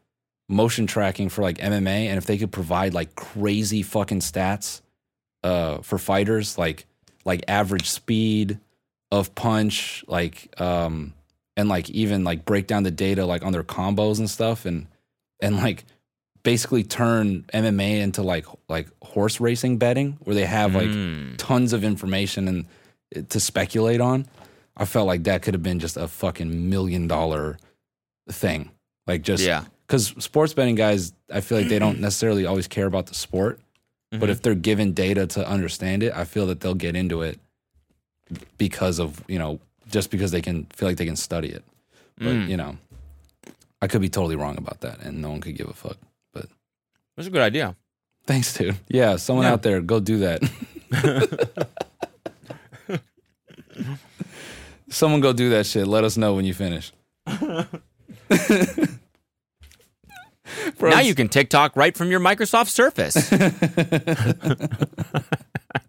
[0.49, 4.81] motion tracking for like MMA, and if they could provide like crazy fucking stats
[5.43, 6.87] uh for fighters, like
[7.25, 8.59] like average speed
[9.11, 11.12] of punch, like um
[11.57, 14.86] and like even like break down the data like on their combos and stuff and
[15.40, 15.84] and like
[16.42, 21.34] basically turn MMA into like like horse racing betting where they have like Mm.
[21.38, 22.66] tons of information and
[23.16, 24.26] uh, to speculate on.
[24.76, 27.57] I felt like that could have been just a fucking million dollar
[28.30, 28.70] thing.
[29.07, 29.64] Like just Yeah.
[29.88, 33.61] cuz sports betting guys I feel like they don't necessarily always care about the sport,
[34.12, 34.20] Mm-hmm.
[34.20, 37.40] but if they're given data to understand it, I feel that they'll get into it
[38.59, 39.61] because of, you know,
[39.91, 41.64] just because they can feel like they can study it.
[42.18, 42.49] But, Mm.
[42.49, 42.77] you know,
[43.83, 45.97] I could be totally wrong about that and no one could give a fuck.
[46.33, 46.47] But
[47.16, 47.77] That's a good idea.
[48.27, 48.77] thanks, dude.
[48.89, 49.53] Yeah, someone Yeah.
[49.53, 50.43] out there, go do that.
[54.89, 55.87] someone go do that shit.
[55.87, 56.93] Let us know when you finish.
[60.79, 63.31] Bro, now you can TikTok right from your Microsoft Surface.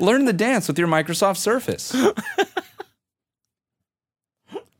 [0.04, 1.94] learn the dance with your Microsoft Surface.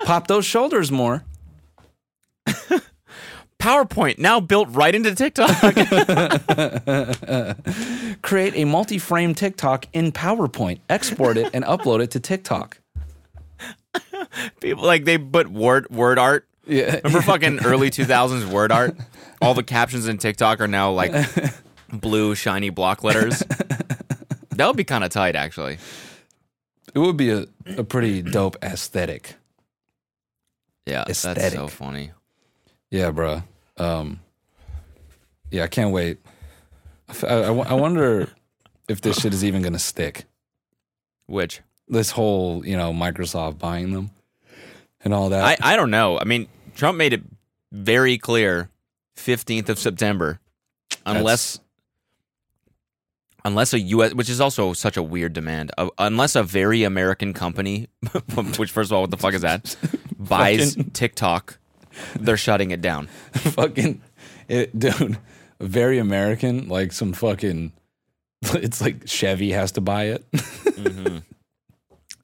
[0.01, 1.25] Pop those shoulders more.
[3.59, 5.51] PowerPoint now built right into TikTok.
[8.23, 10.81] Create a multi-frame TikTok in PowerPoint.
[10.89, 12.79] Export it and upload it to TikTok.
[14.61, 16.49] People like they put word word art.
[16.66, 17.01] Yeah.
[17.05, 18.97] Remember fucking early 2000s word art?
[19.43, 21.12] All the captions in TikTok are now like
[21.93, 23.43] blue shiny block letters.
[24.61, 25.78] That would be kind of tight actually.
[26.94, 27.46] It would be a,
[27.78, 29.36] a pretty dope aesthetic.
[30.84, 31.18] Yeah, that's
[31.54, 32.11] so funny.
[32.90, 33.42] Yeah, bro.
[33.78, 34.20] Um,
[35.50, 36.18] yeah, I can't wait.
[37.08, 38.28] I I, I wo- I wonder
[38.86, 40.24] if this shit is even going to stick.
[41.26, 44.11] Which This whole, you know, Microsoft buying them
[45.02, 45.42] and all that.
[45.42, 46.18] I I don't know.
[46.18, 47.22] I mean, Trump made it
[47.72, 48.68] very clear
[49.16, 50.38] 15th of September
[51.06, 51.61] unless
[53.45, 55.70] unless a US which is also such a weird demand.
[55.78, 57.88] Uh, unless a very American company
[58.59, 59.76] which first of all what the fuck is that
[60.18, 61.59] buys Fucking- TikTok,
[62.18, 63.07] they're shutting it down.
[63.32, 64.01] fucking
[64.49, 65.18] it, dude
[65.61, 67.70] very american like some fucking
[68.55, 70.24] it's like chevy has to buy it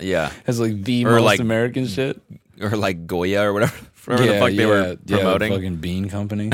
[0.00, 0.30] Yeah.
[0.46, 2.20] has like the Or most like- american shit
[2.60, 3.76] Or like Goya or whatever.
[4.06, 5.52] Whatever the fuck they were yeah, promoting.
[5.52, 6.50] fucking bean company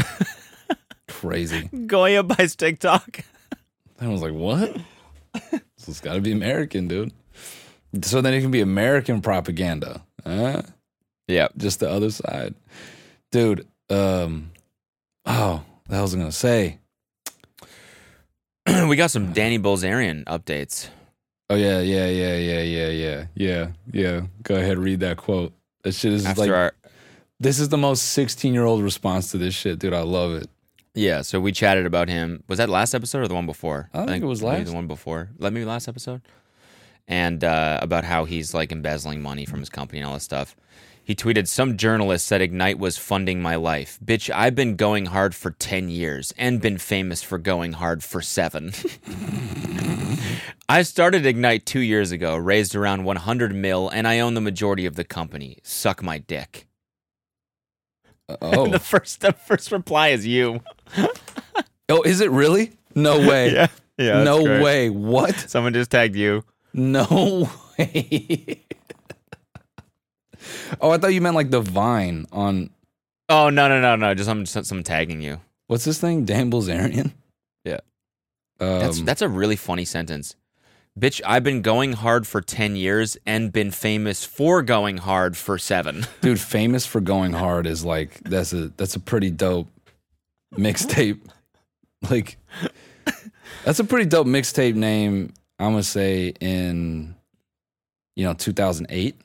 [1.09, 3.21] crazy Goya buys TikTok.
[4.03, 4.77] I was like what
[5.77, 7.13] so it's got to be american dude
[8.03, 10.63] so then it can be american propaganda huh?
[11.29, 11.49] Yeah.
[11.57, 12.55] just the other side
[13.31, 14.51] dude um
[15.27, 16.79] oh that was i gonna say
[18.89, 20.89] we got some Danny Bilzerian updates.
[21.51, 24.21] Oh yeah, yeah, yeah, yeah, yeah, yeah, yeah, yeah.
[24.43, 25.53] Go ahead, read that quote.
[25.83, 26.73] That shit is After like our
[27.41, 29.93] this is the most sixteen year old response to this shit, dude.
[29.93, 30.49] I love it.
[30.95, 32.43] Yeah, so we chatted about him.
[32.49, 33.89] Was that last episode or the one before?
[33.95, 34.67] I think it was maybe last.
[34.67, 35.31] the one before.
[35.39, 36.21] Let me last episode.
[37.09, 40.55] And uh, about how he's like embezzling money from his company and all this stuff.
[41.05, 43.99] He tweeted, Some journalist said Ignite was funding my life.
[44.05, 48.21] Bitch, I've been going hard for 10 years and been famous for going hard for
[48.21, 48.73] seven.
[50.69, 54.87] I started Ignite two years ago, raised around 100 mil, and I own the majority
[54.87, 55.59] of the company.
[55.65, 56.67] Suck my dick.
[58.41, 60.61] Oh, the first the first reply is you.
[61.89, 62.73] oh, is it really?
[62.95, 63.53] No way.
[63.53, 63.69] Yeah.
[63.99, 64.23] Yeah.
[64.23, 64.91] no way.
[64.91, 65.35] What?
[65.51, 66.45] Someone just tagged you.
[66.73, 68.65] No way.
[70.81, 72.71] oh, I thought you meant like the Vine on
[73.29, 74.15] Oh no no no no!
[74.15, 75.41] Just some some tagging you.
[75.67, 76.25] what's this thing?
[76.25, 77.13] Dan Bilzerian.
[77.65, 77.81] Yeah.
[78.61, 80.37] Um, That's that's a really funny sentence.
[80.99, 85.59] Bitch, I've been going hard for ten years and been famous for going hard for
[85.59, 86.07] seven.
[86.21, 89.69] dude famous for going hard is like that's a that's a pretty dope
[90.55, 91.21] mixtape
[92.11, 92.37] like
[93.65, 97.15] that's a pretty dope mixtape name i'm gonna say in
[98.17, 99.17] you know 2008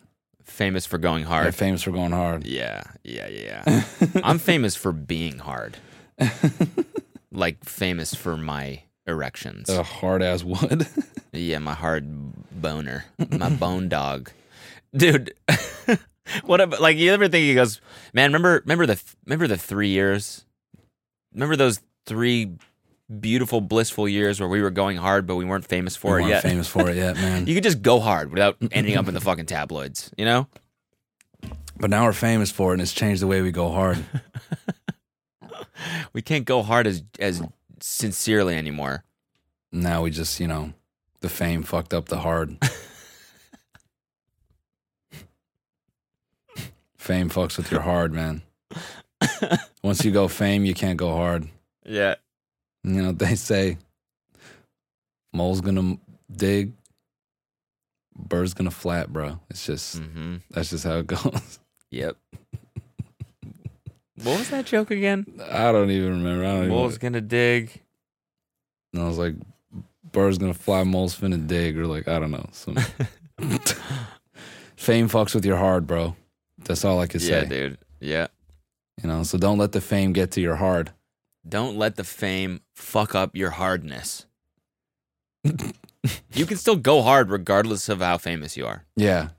[0.46, 1.54] famous for going hard.
[1.54, 3.64] famous for going hard Yeah yeah yeah.
[3.68, 4.08] yeah.
[4.24, 5.78] I'm famous for being hard.
[7.32, 9.70] like famous for my erections.
[9.70, 10.88] a hard ass wood
[11.32, 12.06] Yeah, my hard
[12.52, 14.32] boner, my bone dog,
[14.96, 15.34] dude.
[16.46, 17.80] what about like you ever think he goes,
[18.14, 18.32] man?
[18.32, 20.46] Remember, remember the remember the three years?
[21.34, 22.54] Remember those three
[23.20, 26.22] beautiful, blissful years where we were going hard, but we weren't famous for we it
[26.24, 26.44] weren't yet.
[26.44, 27.46] famous for it yet, man.
[27.46, 30.48] You could just go hard without ending up in the fucking tabloids, you know?
[31.80, 34.04] but now we're famous for it, and it's changed the way we go hard.
[36.12, 37.42] We can't go hard as as
[37.80, 39.04] sincerely anymore.
[39.72, 40.74] now we just, you know,
[41.22, 42.58] the fame fucked up the hard.
[46.98, 48.42] fame fucks with your hard, man.
[49.84, 51.48] Once you go fame, you can't go hard.
[51.86, 52.16] Yeah.
[52.84, 53.78] You know, they say
[55.34, 55.98] mole's gonna
[56.36, 56.74] dig,
[58.16, 59.40] bird's gonna flat, bro.
[59.50, 60.38] It's just Mm-hmm.
[60.52, 61.60] that's just how it goes.
[61.92, 62.18] Yep.
[64.24, 65.26] What was that joke again?
[65.52, 66.44] I don't even remember.
[66.44, 66.70] I don't even.
[66.70, 67.82] Mole's gonna dig.
[68.94, 69.36] And I was like,
[70.12, 72.48] bird's gonna fly, mole's finna dig, or like I don't know.
[72.52, 72.76] Some
[74.76, 76.16] fame fucks with your heart, bro.
[76.60, 77.46] That's all I can Yeah, say.
[77.46, 77.78] dude.
[78.00, 78.28] Yeah.
[79.02, 80.90] You know, so don't let the fame get to your heart.
[81.48, 84.26] Don't let the fame fuck up your hardness.
[86.34, 88.84] you can still go hard regardless of how famous you are.
[88.96, 89.30] Yeah,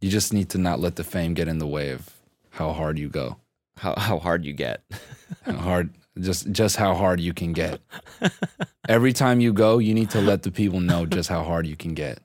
[0.00, 2.10] you just need to not let the fame get in the way of
[2.50, 3.38] how hard you go.
[3.78, 4.84] How how hard you get.
[5.44, 7.80] How hard, just just how hard you can get.
[8.88, 11.76] Every time you go, you need to let the people know just how hard you
[11.76, 12.20] can get.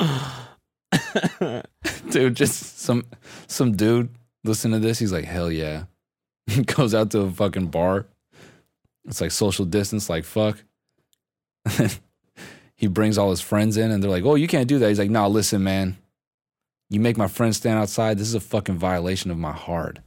[2.10, 3.04] dude, just some
[3.46, 4.08] some dude
[4.44, 4.98] listen to this.
[4.98, 5.84] He's like, hell yeah.
[6.46, 8.06] He goes out to a fucking bar.
[9.06, 10.64] It's like social distance, like fuck.
[12.74, 14.88] he brings all his friends in and they're like, oh, you can't do that.
[14.88, 15.98] He's like, no, listen, man.
[16.88, 18.16] You make my friends stand outside.
[18.16, 20.02] This is a fucking violation of my hard.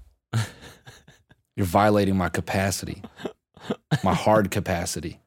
[1.55, 3.03] You're violating my capacity,
[4.03, 5.19] my hard capacity.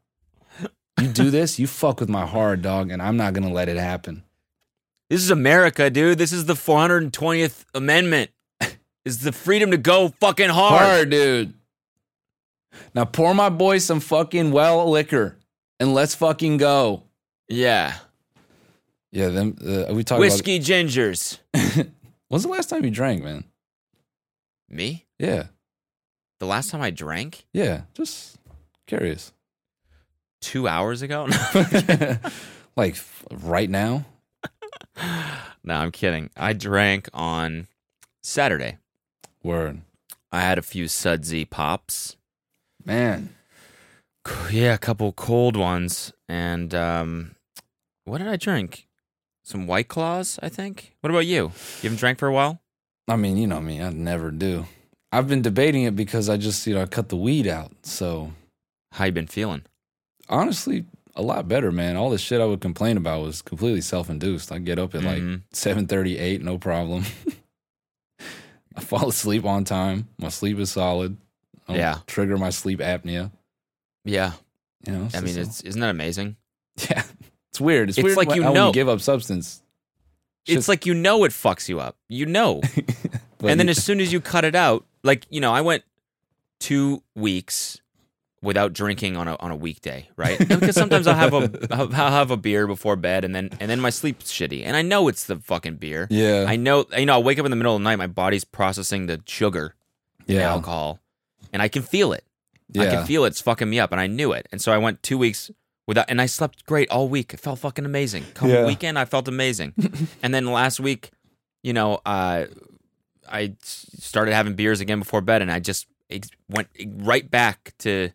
[1.00, 3.76] You do this, you fuck with my hard, dog, and I'm not gonna let it
[3.76, 4.22] happen.
[5.10, 6.18] This is America, dude.
[6.18, 8.30] This is the 420th Amendment.
[9.04, 10.82] Is the freedom to go fucking hard.
[10.82, 11.52] Hard, dude.
[12.94, 15.36] Now pour my boy some fucking well liquor
[15.78, 17.02] and let's fucking go.
[17.48, 17.94] Yeah.
[19.12, 19.56] Yeah, them.
[19.64, 21.38] Uh, we talked Whiskey gingers.
[22.28, 23.44] When's the last time you drank, man?
[24.74, 25.06] Me?
[25.20, 25.44] Yeah,
[26.40, 27.46] The last time I drank?
[27.52, 27.82] yeah.
[27.94, 28.38] Just
[28.88, 29.32] curious.
[30.40, 31.28] Two hours ago?
[32.76, 32.96] like
[33.30, 34.04] right now.
[35.64, 36.28] no, I'm kidding.
[36.36, 37.68] I drank on
[38.22, 38.78] Saturday.
[39.44, 39.82] Word,
[40.32, 42.16] I had a few sudsy pops.
[42.84, 43.30] man.
[44.50, 46.12] Yeah, a couple cold ones.
[46.28, 47.36] And um,
[48.04, 48.86] what did I drink?
[49.44, 50.94] Some White Claws, I think.
[51.00, 51.52] What about you?
[51.82, 52.60] You haven't drank for a while?
[53.08, 53.82] I mean, you know me.
[53.82, 54.66] I never do.
[55.12, 57.72] I've been debating it because I just, you know, I cut the weed out.
[57.82, 58.32] So
[58.92, 59.62] How you been feeling?
[60.28, 61.96] honestly, a lot better, man.
[61.96, 64.50] All the shit I would complain about was completely self-induced.
[64.50, 65.42] I get up at like Mhm.
[65.52, 67.04] seven thirty-eight, no problem.
[68.76, 70.08] I fall asleep on time.
[70.18, 71.16] My sleep is solid.
[71.68, 71.98] I don't Yeah.
[72.06, 73.30] trigger my sleep apnea.
[74.04, 74.32] Yeah.
[74.86, 76.36] You know, I mean, so- it's isn't that amazing?
[76.90, 77.04] yeah,
[77.50, 77.88] it's weird.
[77.90, 78.66] It's, It's weird like you know.
[78.68, 79.62] you give up substance.
[80.46, 81.96] It's like you know it fucks you up.
[82.08, 82.60] You know.
[83.40, 85.84] and then as soon as you cut it out, like, you know, I went
[86.58, 87.80] two weeks
[88.42, 90.38] without drinking on a on a weekday, right?
[90.48, 93.80] Because sometimes I'll have a I'll have a beer before bed and then and then
[93.80, 94.64] my sleep's shitty.
[94.64, 96.06] And I know it's the fucking beer.
[96.10, 98.06] yeah, I know you know, I'll wake up in the middle of the night, my
[98.06, 99.74] body's processing the sugar,
[100.26, 101.00] the yeah, alcohol,
[101.52, 102.24] and I can feel it.
[102.72, 102.82] yeah.
[102.82, 104.46] I can feel it's fucking me up, and I knew it.
[104.52, 105.50] And so I went two weeks
[105.86, 107.34] without, and I slept great all week.
[107.34, 108.24] It felt fucking amazing.
[108.34, 108.66] Come Yeah.
[108.66, 109.74] weekend, I felt amazing.
[110.22, 111.10] and then last week,
[111.62, 112.46] you know, uh,
[113.28, 115.86] I started having beers again before bed, and I just
[116.48, 116.68] went
[116.98, 118.10] right back to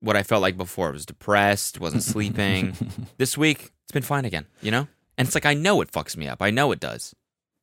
[0.00, 0.88] what I felt like before.
[0.88, 2.74] I was depressed, wasn't sleeping.
[3.16, 4.46] this week, it's been fine again.
[4.60, 6.42] You know, and it's like I know it fucks me up.
[6.42, 7.14] I know it does.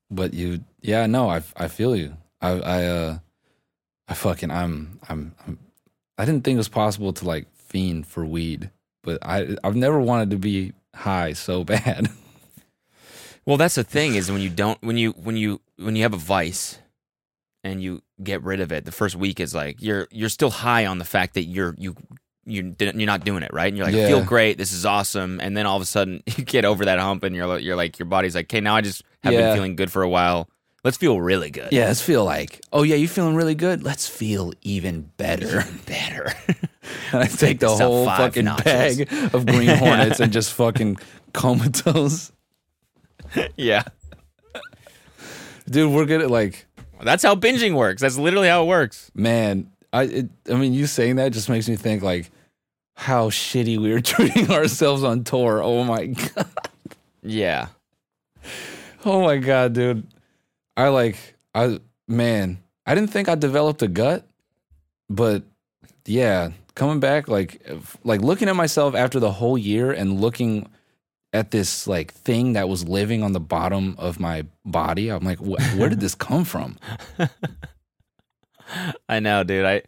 [0.09, 2.15] But you, yeah, no, I, I feel you.
[2.39, 3.17] I, I, uh,
[4.07, 5.59] I fucking, I'm, I'm, I'm,
[6.17, 8.71] I didn't think it was possible to like fiend for weed,
[9.07, 12.09] but I, I've never wanted to be high so bad.
[13.45, 16.13] Well, that's the thing is when you don't when you when you when you have
[16.13, 16.79] a vice
[17.63, 20.85] and you get rid of it, the first week is like you're you're still high
[20.85, 21.95] on the fact that you're you
[22.45, 25.39] you you're not doing it right, and you're like I feel great, this is awesome,
[25.39, 27.75] and then all of a sudden you get over that hump and you're like- you're
[27.77, 29.39] like your body's like, okay, now I just have Yeah.
[29.47, 30.49] been feeling good for a while.
[30.87, 31.73] Let's feel really good.
[31.73, 33.83] yeah, let's feel like, oh yeah, you feeling really good?
[33.83, 35.65] Let's feel even better.
[35.85, 36.31] better.
[36.47, 36.57] and
[37.23, 38.63] I take the whole fucking notches.
[38.63, 40.95] bag of green hornets and just fucking
[41.33, 42.31] comatose.
[43.57, 43.83] yeah,
[45.69, 46.65] Dude, we're good at like,
[47.03, 48.01] that's how binging works.
[48.01, 49.11] That's literally how it works.
[49.13, 52.31] man, I, it, I mean, you saying that just makes me think like
[52.95, 55.61] how shitty we were treating ourselves on tour.
[55.61, 56.47] Oh my god.
[57.23, 57.67] Yeah.
[59.03, 60.07] Oh my god, dude.
[60.77, 61.17] I like
[61.53, 64.25] I man, I didn't think I developed a gut,
[65.09, 65.43] but
[66.05, 67.61] yeah, coming back, like,
[68.03, 70.69] like looking at myself after the whole year and looking
[71.33, 75.09] at this like thing that was living on the bottom of my body.
[75.09, 76.77] I'm like, where did this come from?
[79.09, 79.65] I know, dude.
[79.65, 79.81] I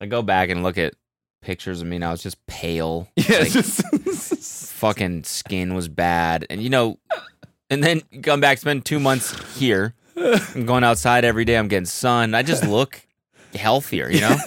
[0.00, 0.94] I go back and look at
[1.42, 2.12] pictures of me now.
[2.12, 3.08] It's just pale.
[3.16, 3.82] Yeah, Like, just
[4.74, 6.98] fucking skin was bad, and you know,
[7.70, 9.94] and then come back, spend two months here.
[10.16, 11.56] I'm going outside every day.
[11.56, 12.34] I'm getting sun.
[12.34, 13.00] I just look
[13.54, 14.08] healthier.
[14.10, 14.36] You know,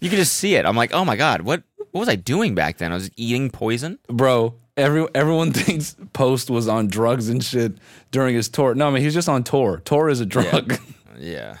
[0.00, 0.66] you can just see it.
[0.66, 1.62] I'm like, oh my god, what
[1.92, 2.90] what was I doing back then?
[2.92, 3.98] I was eating poison.
[4.08, 4.54] bro.
[4.76, 7.74] Every everyone thinks Post was on drugs and shit
[8.10, 8.74] during his tour.
[8.74, 9.82] No, I mean he's just on tour.
[9.84, 10.78] Tour is a drug.
[11.18, 11.58] Yeah.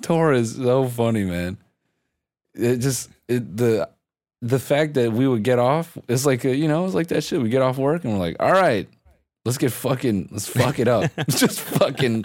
[0.00, 1.58] tour is so funny, man.
[2.54, 3.90] It just it, the
[4.40, 5.98] the fact that we would get off.
[6.08, 7.42] It's like you know, it's like that shit.
[7.42, 8.88] We get off work and we're like, all right,
[9.44, 11.10] let's get fucking, let's fuck it up.
[11.16, 12.24] Let's just fucking.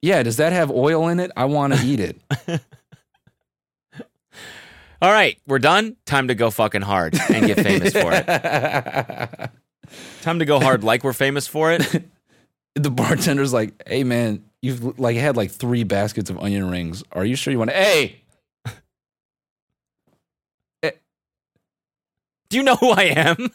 [0.00, 1.30] Yeah, does that have oil in it?
[1.36, 2.20] I want to eat it.
[5.00, 5.96] All right, we're done.
[6.06, 8.26] Time to go fucking hard and get famous for it.
[10.22, 11.82] Time to go hard like we're famous for it.
[12.74, 17.04] the bartender's like, "Hey man, you've like had like three baskets of onion rings.
[17.12, 18.22] Are you sure you want to?" Hey,
[22.48, 23.50] Do you know who I am?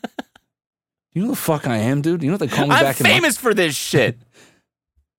[1.14, 2.24] You know the fuck I am, dude.
[2.24, 4.18] You know what they call me I'm back my- famous for this shit.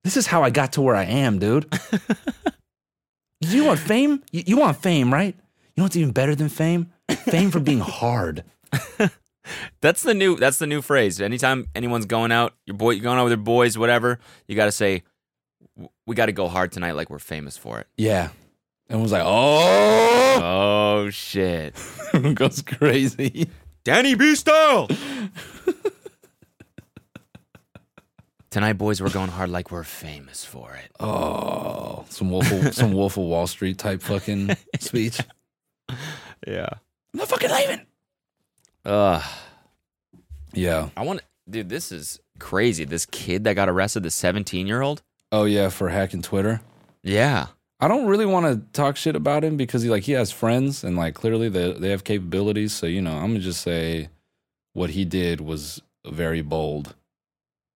[0.05, 1.67] This is how I got to where I am, dude.
[3.41, 4.23] You want fame?
[4.33, 5.35] You, you want fame, right?
[5.35, 6.93] You know what's even better than fame?
[7.11, 8.45] Fame for being hard.
[9.83, 10.37] That's the new.
[10.37, 11.21] That's the new phrase.
[11.21, 14.19] Anytime anyone's going out, your boy, you're going out with your boys, whatever.
[14.49, 15.03] You got to say,
[16.07, 18.31] "We got to go hard tonight, like we're famous for it." Yeah.
[18.89, 21.75] And was like, oh, Oh shit,
[22.13, 23.49] everyone goes crazy.
[23.85, 24.89] Danny B style.
[28.51, 30.91] Tonight, boys, we're going hard like we're famous for it.
[31.01, 35.20] Oh, some Wolf, of, some Wolf of Wall Street type fucking speech.
[36.47, 36.68] Yeah.
[37.14, 37.87] I'm not fucking leaving.
[38.85, 39.22] Ugh.
[40.53, 40.91] Yeah.
[40.95, 41.70] I want, to, dude.
[41.70, 42.85] This is crazy.
[42.85, 45.03] This kid that got arrested, the 17 year old.
[45.32, 46.61] Oh yeah, for hacking Twitter.
[47.03, 47.47] Yeah.
[47.85, 50.85] I don't really want to talk shit about him because he like he has friends
[50.85, 52.72] and like clearly they they have capabilities.
[52.72, 54.09] So you know, I'm gonna just say
[54.72, 56.95] what he did was very bold.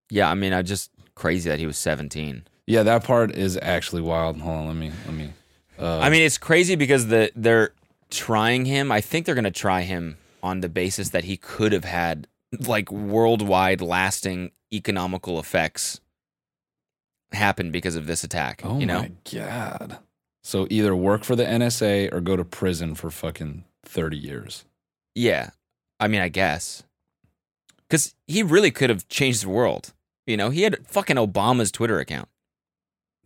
[0.08, 0.30] Yeah.
[0.30, 2.44] I mean, I just crazy that he was 17.
[2.66, 4.40] Yeah, that part is actually wild.
[4.40, 5.30] Hold on, let me let me.
[5.78, 7.74] Uh, I mean, it's crazy because the they're
[8.08, 8.90] trying him.
[8.90, 12.28] I think they're going to try him on the basis that he could have had
[12.58, 16.00] like worldwide lasting economical effects
[17.32, 18.62] happen because of this attack.
[18.64, 19.98] oh you know, my god.
[20.42, 24.64] So either work for the NSA or go to prison for fucking thirty years.
[25.14, 25.50] yeah.
[26.00, 26.84] I mean, I guess
[27.88, 29.92] because he really could have changed the world.
[30.28, 32.28] You know, he had fucking Obama's Twitter account.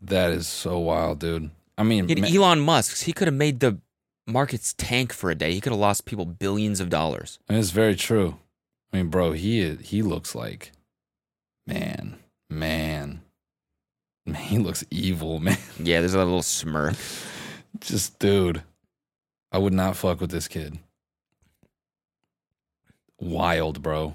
[0.01, 1.51] That is so wild, dude.
[1.77, 3.03] I mean, He had ma- Elon Musk's.
[3.03, 3.79] He could have made the
[4.27, 5.53] markets tank for a day.
[5.53, 7.39] He could have lost people billions of dollars.
[7.49, 8.39] And it's very true.
[8.93, 10.73] I mean, bro, he he looks like
[11.67, 13.22] man, man.
[14.25, 15.59] Man, he looks evil, man.
[15.79, 16.95] Yeah, there's a little smirk.
[17.81, 18.63] Just dude.
[19.51, 20.79] I would not fuck with this kid.
[23.19, 24.15] Wild, bro.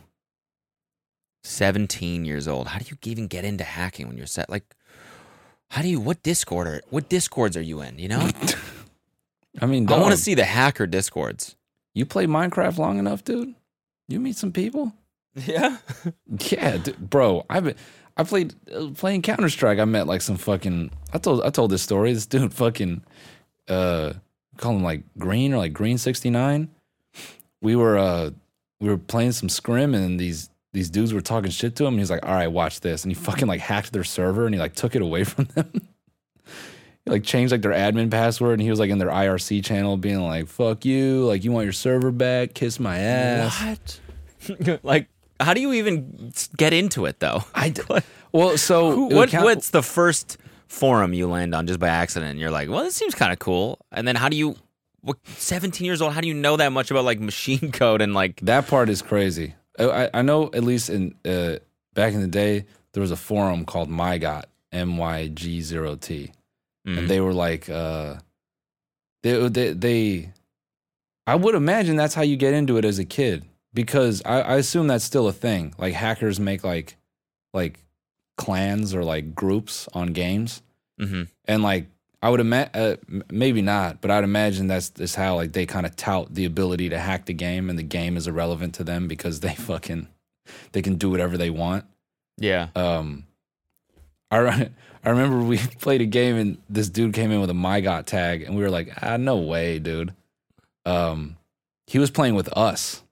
[1.43, 2.67] 17 years old.
[2.67, 4.49] How do you even get into hacking when you're set?
[4.49, 4.75] Like,
[5.69, 7.99] how do you, what Discord are, what Discords are you in?
[7.99, 8.29] You know?
[9.61, 11.55] I mean, I want to see the hacker Discords.
[11.93, 13.55] you play Minecraft long enough, dude.
[14.07, 14.93] You meet some people.
[15.45, 15.77] Yeah.
[16.49, 17.45] Yeah, bro.
[17.47, 17.75] I've been,
[18.17, 19.79] I played uh, playing Counter Strike.
[19.79, 20.91] I met like some fucking.
[21.13, 22.13] I told I told this story.
[22.13, 23.03] This dude fucking,
[23.67, 24.13] uh,
[24.57, 26.69] call him like Green or like Green sixty nine.
[27.61, 28.31] We were uh
[28.79, 31.93] we were playing some scrim and these these dudes were talking shit to him.
[31.93, 34.53] And he's like, "All right, watch this," and he fucking like hacked their server and
[34.53, 35.71] he like took it away from them.
[37.05, 39.95] he like changed like their admin password and he was like in their IRC channel
[39.95, 42.55] being like, "Fuck you!" Like you want your server back?
[42.55, 43.99] Kiss my ass.
[44.47, 44.79] What?
[44.83, 45.07] like,
[45.39, 47.43] how do you even get into it though?
[47.55, 47.81] I d-
[48.31, 50.37] well, so Who, what, count- what's the first
[50.67, 52.31] forum you land on just by accident?
[52.31, 53.79] And you're like, well, this seems kind of cool.
[53.91, 54.55] And then how do you,
[55.01, 58.13] what, 17 years old, how do you know that much about like machine code and
[58.13, 59.53] like, That part is crazy.
[59.79, 61.57] I, I- know at least in uh,
[61.93, 66.31] back in the day there was a forum called MyG0t M Y G zero T,
[66.85, 68.15] and they were like uh,
[69.23, 70.31] they, they they
[71.27, 73.45] I would imagine that's how you get into it as a kid
[73.77, 75.75] because I, I assume that's still a thing.
[75.77, 76.97] Like hackers make like
[77.53, 77.79] like
[78.37, 80.61] clans or like groups on games
[80.99, 81.27] Mhm.
[81.45, 81.85] and like
[82.23, 82.95] I would imagine, uh,
[83.31, 86.89] maybe not, but I'd imagine that's that's how like they kind of tout the ability
[86.89, 90.07] to hack the game, and the game is irrelevant to them because they fucking
[90.71, 91.85] they can do whatever they want.
[92.39, 92.69] yeah.
[92.75, 93.25] Um,
[94.31, 94.69] I
[95.03, 98.41] I remember we played a game and this dude came in with a MyG0t tag
[98.41, 100.13] and we were like, ah, no way, dude.
[100.85, 101.37] Um,
[101.85, 103.03] he was playing with us,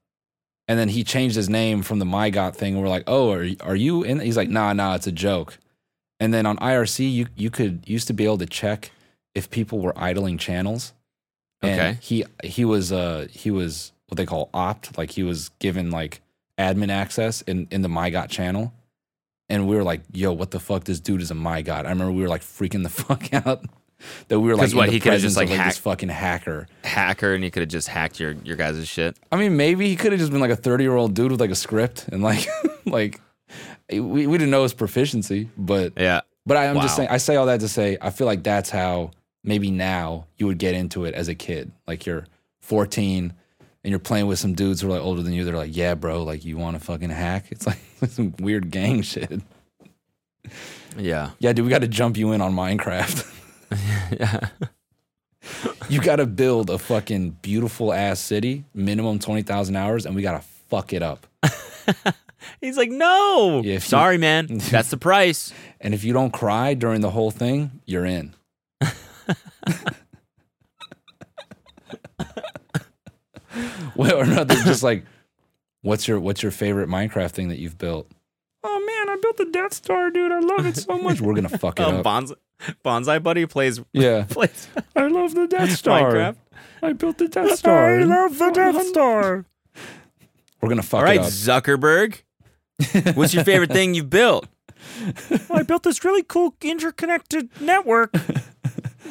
[0.67, 2.73] and then he changed his name from the MyG0t thing.
[2.73, 4.19] And we're like, oh, are are you in?
[4.19, 5.57] He's like, nah, nah, it's a joke.
[6.19, 8.91] And then on IRC, you you could used to be able to check
[9.33, 10.93] if people were idling channels.
[11.61, 11.97] And Okay.
[12.01, 16.21] He he was uh he was what they call opped, like he was given like
[16.57, 18.73] admin access in in the MyG0t channel.
[19.47, 20.85] And we were like, yo, what the fuck?
[20.85, 21.85] This dude is a MyG0t.
[21.85, 23.63] I remember we were like freaking the fuck out
[24.27, 25.77] that we were like, 'Cause what, in the he could've just, like, of, like this
[25.77, 26.67] fucking hacker.
[26.83, 29.17] Hacker, and he could have just hacked your your guys' shit.
[29.31, 31.39] I mean, maybe he could have just been like a 30 year old dude with
[31.41, 32.47] like a script and like,
[32.85, 33.21] like
[33.89, 36.21] we, we didn't know his proficiency, but, Yeah.
[36.45, 36.95] but I, I'm just Wow.
[36.97, 39.11] saying, I say all that to say, I feel like that's how
[39.43, 41.71] maybe now you would get into it as a kid.
[41.87, 42.25] Like you're
[42.61, 43.31] 14
[43.83, 45.43] and you're playing with some dudes who are like older than you.
[45.45, 47.45] They're like, yeah, bro, like you want to fucking hack?
[47.51, 47.77] It's like
[48.09, 49.39] some weird gang shit.
[50.97, 51.31] Yeah.
[51.39, 53.31] Yeah, dude, we got to jump you in on Minecraft.
[54.11, 54.49] yeah.
[55.89, 60.39] you got to build a fucking beautiful ass city, minimum 20,000 hours, and we got
[60.41, 61.27] to fuck it up.
[62.61, 63.61] He's like, no.
[63.63, 64.47] Yeah, if you- Sorry, man.
[64.51, 65.53] That's the price.
[65.81, 68.33] And if you don't cry during the whole thing, you're in.
[73.95, 75.05] well, or not, just like,
[75.81, 78.09] what's your what's your favorite Minecraft thing that you've built?
[78.63, 80.31] Oh man, I built the Death Star, dude.
[80.31, 81.21] I love it so much.
[81.21, 82.03] We're gonna fuck it Um, up.
[82.05, 82.35] Bonsai,
[82.85, 86.11] Bonsai Buddy plays yeah, plays I love the Death Star.
[86.13, 86.35] Minecraft.
[86.81, 87.99] I built the Death Star.
[87.99, 89.45] I love the Death Star.
[90.61, 91.27] We're gonna fuck All right, it up.
[91.29, 92.21] Zuckerberg.
[93.15, 94.47] What's your favorite thing you've built?
[95.49, 98.13] I built this really cool interconnected network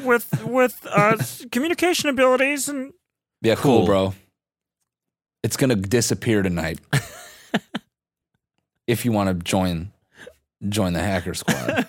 [0.05, 1.17] with with uh,
[1.51, 2.93] communication abilities and
[3.43, 3.87] Yeah, cool, Cool.
[3.87, 4.15] bro.
[5.43, 6.81] It's gonna disappear tonight.
[8.87, 9.93] if you want to join
[10.69, 11.89] join the hacker squad.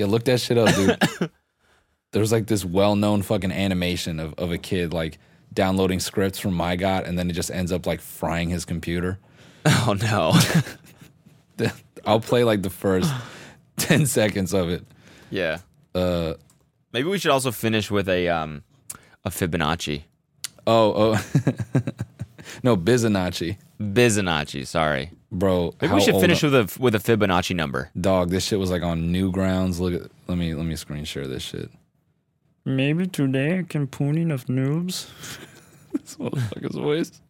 [0.00, 1.30] Yeah, look that shit up, dude.
[2.12, 5.18] There's like this well-known fucking animation of, of a kid like
[5.52, 9.18] downloading scripts from MyG0t and then it just ends up like frying his computer.
[9.66, 10.32] Oh no.
[12.06, 13.12] I'll play like the first
[13.76, 14.86] 10 seconds of it.
[15.30, 15.58] yeah.
[15.94, 16.32] Uh
[16.94, 18.62] Maybe we should also finish with a um
[19.22, 20.04] a Fibonacci.
[20.66, 21.24] oh, oh.
[22.62, 23.58] no, Bizanacci.
[23.78, 25.10] Bizonacci, sorry.
[25.32, 27.90] Bro, Maybe we should finish am- with a with a Fibonacci number.
[28.00, 29.78] Dog, this shit was like on Newgrounds.
[29.78, 31.70] Look at let me let me screen share this shit.
[32.64, 35.08] maybe today I can poon enough noobs.
[35.92, 37.20] This motherfucker's voice.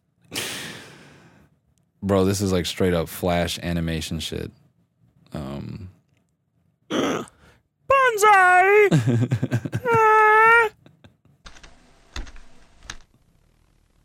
[2.03, 4.51] Bro, this is like straight up flash animation shit.
[5.33, 5.89] Um
[6.91, 7.25] Bonsai!
[9.83, 10.69] Ah!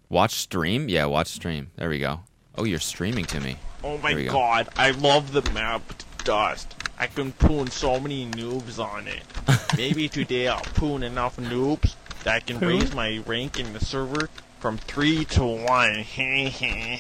[0.09, 0.89] Watch stream?
[0.89, 1.71] Yeah, watch stream.
[1.77, 2.21] There we go.
[2.57, 3.57] Oh, you're streaming to me.
[3.87, 4.33] Oh my go.
[4.33, 5.81] god, I love the map
[6.25, 6.75] Dust.
[6.99, 9.23] I can poon so many noobs on it.
[9.77, 11.95] Maybe today I'll poon enough noobs
[12.25, 15.95] that I can raise my rank in the server from 3 to 1.
[16.01, 16.99] Heh heh.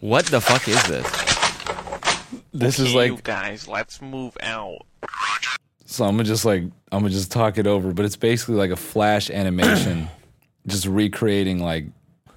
[0.00, 1.10] What the fuck is this?
[2.52, 4.82] this is Okay, you like guys, let's move out.
[5.86, 8.70] so I'm gonna just like I'm gonna just talk it over, but it's basically like
[8.70, 10.10] a flash animation
[10.66, 11.86] just recreating like,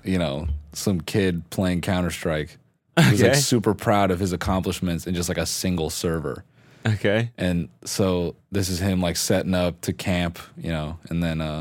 [0.04, 2.58] you know, some kid playing Counter Strike.
[2.98, 3.40] He's like Okay.
[3.40, 6.44] super proud of his accomplishments in just like a single server.
[6.86, 7.32] Okay.
[7.38, 11.60] And so this is him like setting up to camp, you know, and then uh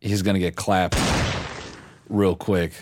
[0.00, 0.98] he's gonna get clapped
[2.08, 2.72] real quick.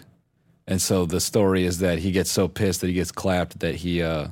[0.67, 3.77] And so the story is that he gets so pissed that he gets clapped that
[3.77, 4.29] he uh,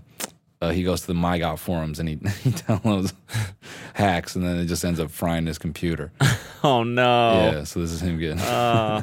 [0.69, 3.13] uh he goes to the MyG0t forums and he, he downloads
[3.95, 6.13] hacks and then it just ends up frying his computer.
[6.67, 7.51] Oh no.
[7.53, 9.03] Yeah, so this is him getting Uh,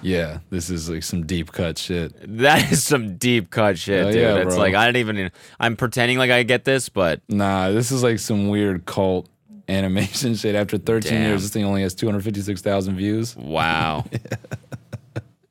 [0.00, 2.12] Yeah, this is like some deep cut shit.
[2.38, 4.20] that is some deep cut shit, Oh, dude.
[4.20, 4.58] yeah, it's bro.
[4.58, 5.30] like I don't even.
[5.60, 9.28] I'm pretending like I get this, but Nah, this is like some weird cult
[9.68, 10.56] animation shit.
[10.56, 11.22] After 13 Damn.
[11.30, 13.36] years, this thing only has 256,000 views.
[13.36, 14.04] wow.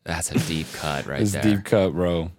[0.03, 1.43] That's a deep cut right it's there.
[1.43, 2.31] deep cut, bro.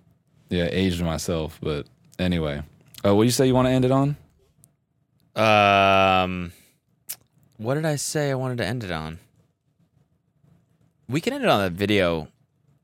[0.53, 1.87] Yeah, aged myself, but
[2.19, 2.63] anyway.
[3.03, 4.17] Uh, what do you say you want to end it on?
[5.35, 6.53] Um,
[7.57, 9.19] what did I say I wanted to end it on?
[11.09, 12.29] We can end it on the video,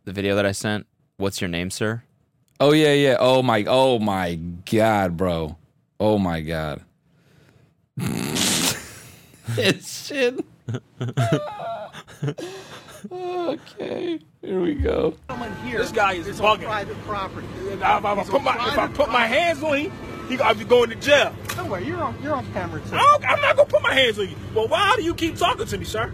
[0.07, 0.87] the video that I sent.
[1.19, 2.05] What's your name, sir?
[2.59, 3.19] Oh yeah, yeah.
[3.21, 5.59] Oh my, oh my god, bro.
[6.01, 6.81] Oh my god.
[9.59, 10.43] it's shit.
[13.13, 15.15] okay, here we go.
[15.65, 16.67] This guy is talking.
[16.67, 17.47] Private property.
[17.71, 19.93] If I, if I put my if I put my hands on him,
[20.29, 21.35] he gonna be going to jail.
[21.57, 22.95] Don't worry, you're on you're on camera too.
[22.95, 24.37] I I'm not gonna put my hands on you.
[24.55, 26.13] Well, why do you keep talking to me, sir?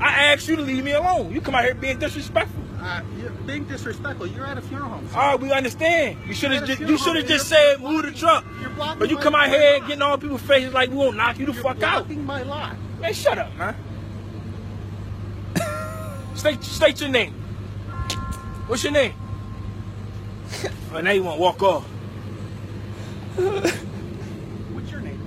[0.00, 1.32] I asked you to leave me alone.
[1.32, 2.60] You come out here being disrespectful.
[2.80, 4.26] Uh, you're being disrespectful.
[4.26, 5.08] You're at a funeral home.
[5.08, 5.16] sir.
[5.16, 6.18] All right, we understand.
[6.26, 8.44] You should have You're just you should have just You're- said move the truck.
[8.60, 9.78] You're blocking But you come out here lot.
[9.78, 12.08] here getting all people's faces like we won't knock you the You're fuck out.
[12.08, 12.74] blocking my lot.
[13.00, 13.76] Man, shut up, man.
[16.34, 17.32] State state your name.
[18.66, 19.14] What's your name?
[20.92, 21.84] oh, now you want to walk off.
[24.72, 25.18] What's your name?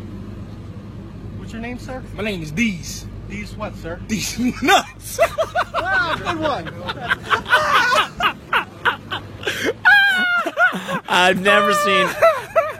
[1.38, 2.04] What's your name, sir?
[2.16, 3.06] My name is Deez.
[3.28, 4.00] These what, sir?
[4.08, 5.20] Deez nuts.
[5.74, 6.68] wow, good one.
[11.08, 12.08] I've never seen.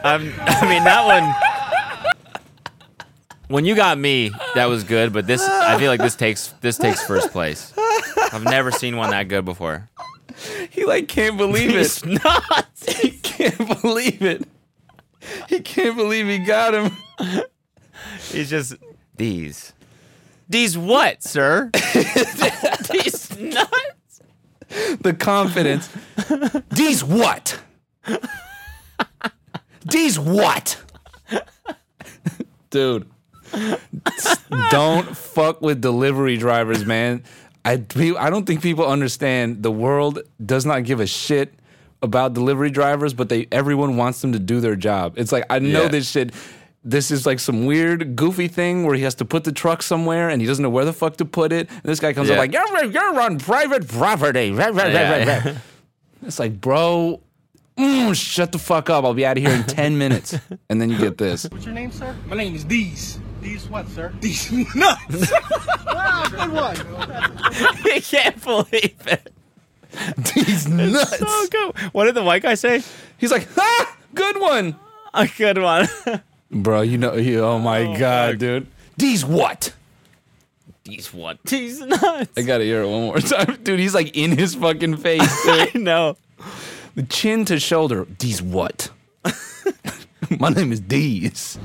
[0.04, 1.34] I've, I mean, that one.
[3.48, 6.78] When you got me, that was good, but this, I feel like this takes this
[6.78, 7.72] takes first place.
[8.32, 9.88] I've never seen one that good before.
[10.70, 11.76] He like can't believe it.
[11.76, 12.66] He's not.
[13.00, 14.46] he can't believe it.
[15.48, 16.92] He can't believe he got him.
[18.30, 18.76] He's just
[19.16, 19.72] these.
[20.48, 21.70] These what, sir?
[22.92, 24.20] these nuts.
[25.00, 25.88] The confidence.
[26.70, 27.58] These what?
[29.84, 30.80] These what?
[32.70, 33.08] Dude.
[34.70, 37.24] Don't fuck with delivery drivers, man.
[37.66, 37.72] I
[38.18, 41.52] I don't think people understand the world does not give a shit
[42.02, 45.14] about delivery drivers, but they everyone wants them to do their job.
[45.18, 45.88] It's like I know Yeah.
[45.88, 46.32] this shit.
[46.84, 50.28] This is like some weird, goofy thing where he has to put the truck somewhere
[50.28, 51.68] and he doesn't know where the fuck to put it.
[51.68, 52.34] And this guy comes Yeah.
[52.34, 55.42] up like, "You're you're on private property." Yeah, rah, yeah.
[55.48, 55.52] rah.
[56.24, 57.20] It's like, bro,
[57.76, 59.04] mm, shut the fuck up.
[59.04, 60.38] I'll be out of here in ten minutes.
[60.70, 61.46] And then you get this.
[61.50, 62.14] What's your name, sir?
[62.28, 63.18] My name is Deez.
[63.46, 64.12] These what, sir?
[64.20, 65.30] These nuts.
[65.86, 66.74] wow, good one.
[67.84, 69.32] he can't believe it.
[70.34, 71.18] These nuts.
[71.18, 71.78] So good.
[71.92, 72.82] What did the white guy say?
[73.18, 74.74] He's like, ah, good one.
[75.14, 75.86] A good one.
[76.50, 78.38] Bro, you know, you, oh my god, fuck.
[78.40, 78.66] dude.
[78.96, 79.72] These what?
[80.82, 81.40] These what?
[81.44, 82.32] These nuts.
[82.36, 83.62] I gotta hear it one more time.
[83.62, 85.20] Dude, he's like in his fucking face.
[85.22, 86.16] I know.
[86.96, 88.08] the chin to shoulder.
[88.18, 88.90] These what?
[90.40, 91.58] My name is Deez.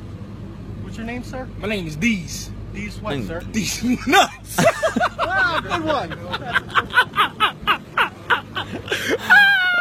[1.02, 1.48] What's your name, sir?
[1.58, 2.52] My name is Deez.
[2.74, 3.42] These what, sir?
[3.42, 4.58] Deez nuts.
[5.18, 6.12] wow, good one.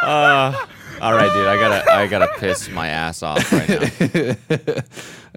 [0.01, 0.65] Uh,
[0.99, 1.45] all right, dude.
[1.45, 4.75] I gotta, I gotta piss my ass off right now.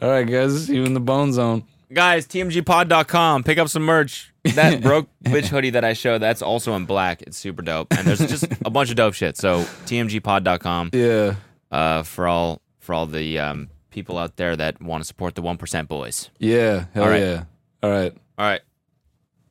[0.03, 1.65] All right, guys, see you in the bone zone.
[1.93, 3.45] Guys, tmgpod.com.
[3.45, 4.33] Pick up some merch.
[4.55, 7.21] That broke bitch hoodie that I showed, that's also in black.
[7.21, 7.93] It's super dope.
[7.93, 9.37] And there's just a bunch of dope shit.
[9.37, 11.35] So tmgpod.com Yeah.
[11.71, 15.43] uh, for all for all the um, people out there that want to support the
[15.43, 16.29] one percent boys.
[16.39, 16.87] Yeah.
[16.93, 17.23] Hell All right.
[17.23, 17.45] yeah.
[17.83, 18.13] All right.
[18.37, 18.61] All right.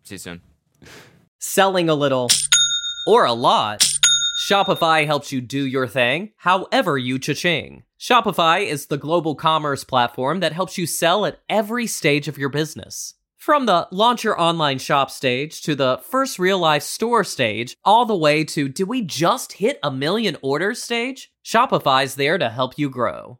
[0.04, 0.42] See you soon.
[1.40, 2.28] Selling a little
[3.08, 3.86] or a lot,
[4.48, 7.84] Shopify helps you do your thing however you cha-ching.
[8.00, 12.50] Shopify is the global commerce platform that helps you sell at every stage of your
[12.50, 13.16] business.
[13.38, 18.06] From the launch your online shop stage to the first real life store stage, all
[18.06, 21.32] the way to do we just hit a million orders stage?
[21.46, 23.40] Shopify's there to help you grow.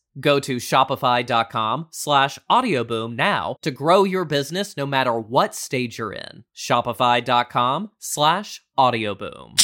[0.19, 6.13] Go to shopify.com slash audioboom now to grow your business no matter what stage you're
[6.13, 6.43] in.
[6.55, 9.61] Shopify.com slash audioboom.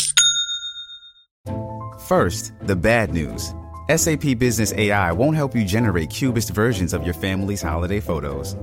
[2.07, 3.53] First, the bad news.
[3.93, 8.55] SAP Business AI won't help you generate cubist versions of your family's holiday photos.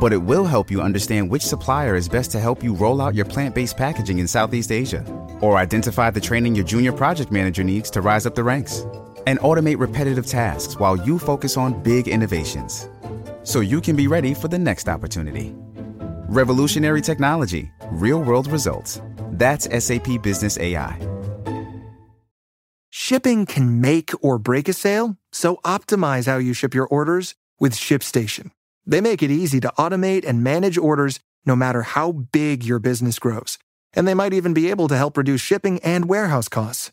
[0.00, 3.14] But it will help you understand which supplier is best to help you roll out
[3.14, 5.04] your plant based packaging in Southeast Asia,
[5.40, 8.84] or identify the training your junior project manager needs to rise up the ranks,
[9.26, 12.88] and automate repetitive tasks while you focus on big innovations.
[13.42, 15.54] So you can be ready for the next opportunity.
[16.28, 19.00] Revolutionary technology, real world results.
[19.32, 20.98] That's SAP Business AI.
[22.90, 27.74] Shipping can make or break a sale, so optimize how you ship your orders with
[27.74, 28.50] ShipStation.
[28.86, 33.18] They make it easy to automate and manage orders no matter how big your business
[33.18, 33.58] grows.
[33.94, 36.92] And they might even be able to help reduce shipping and warehouse costs.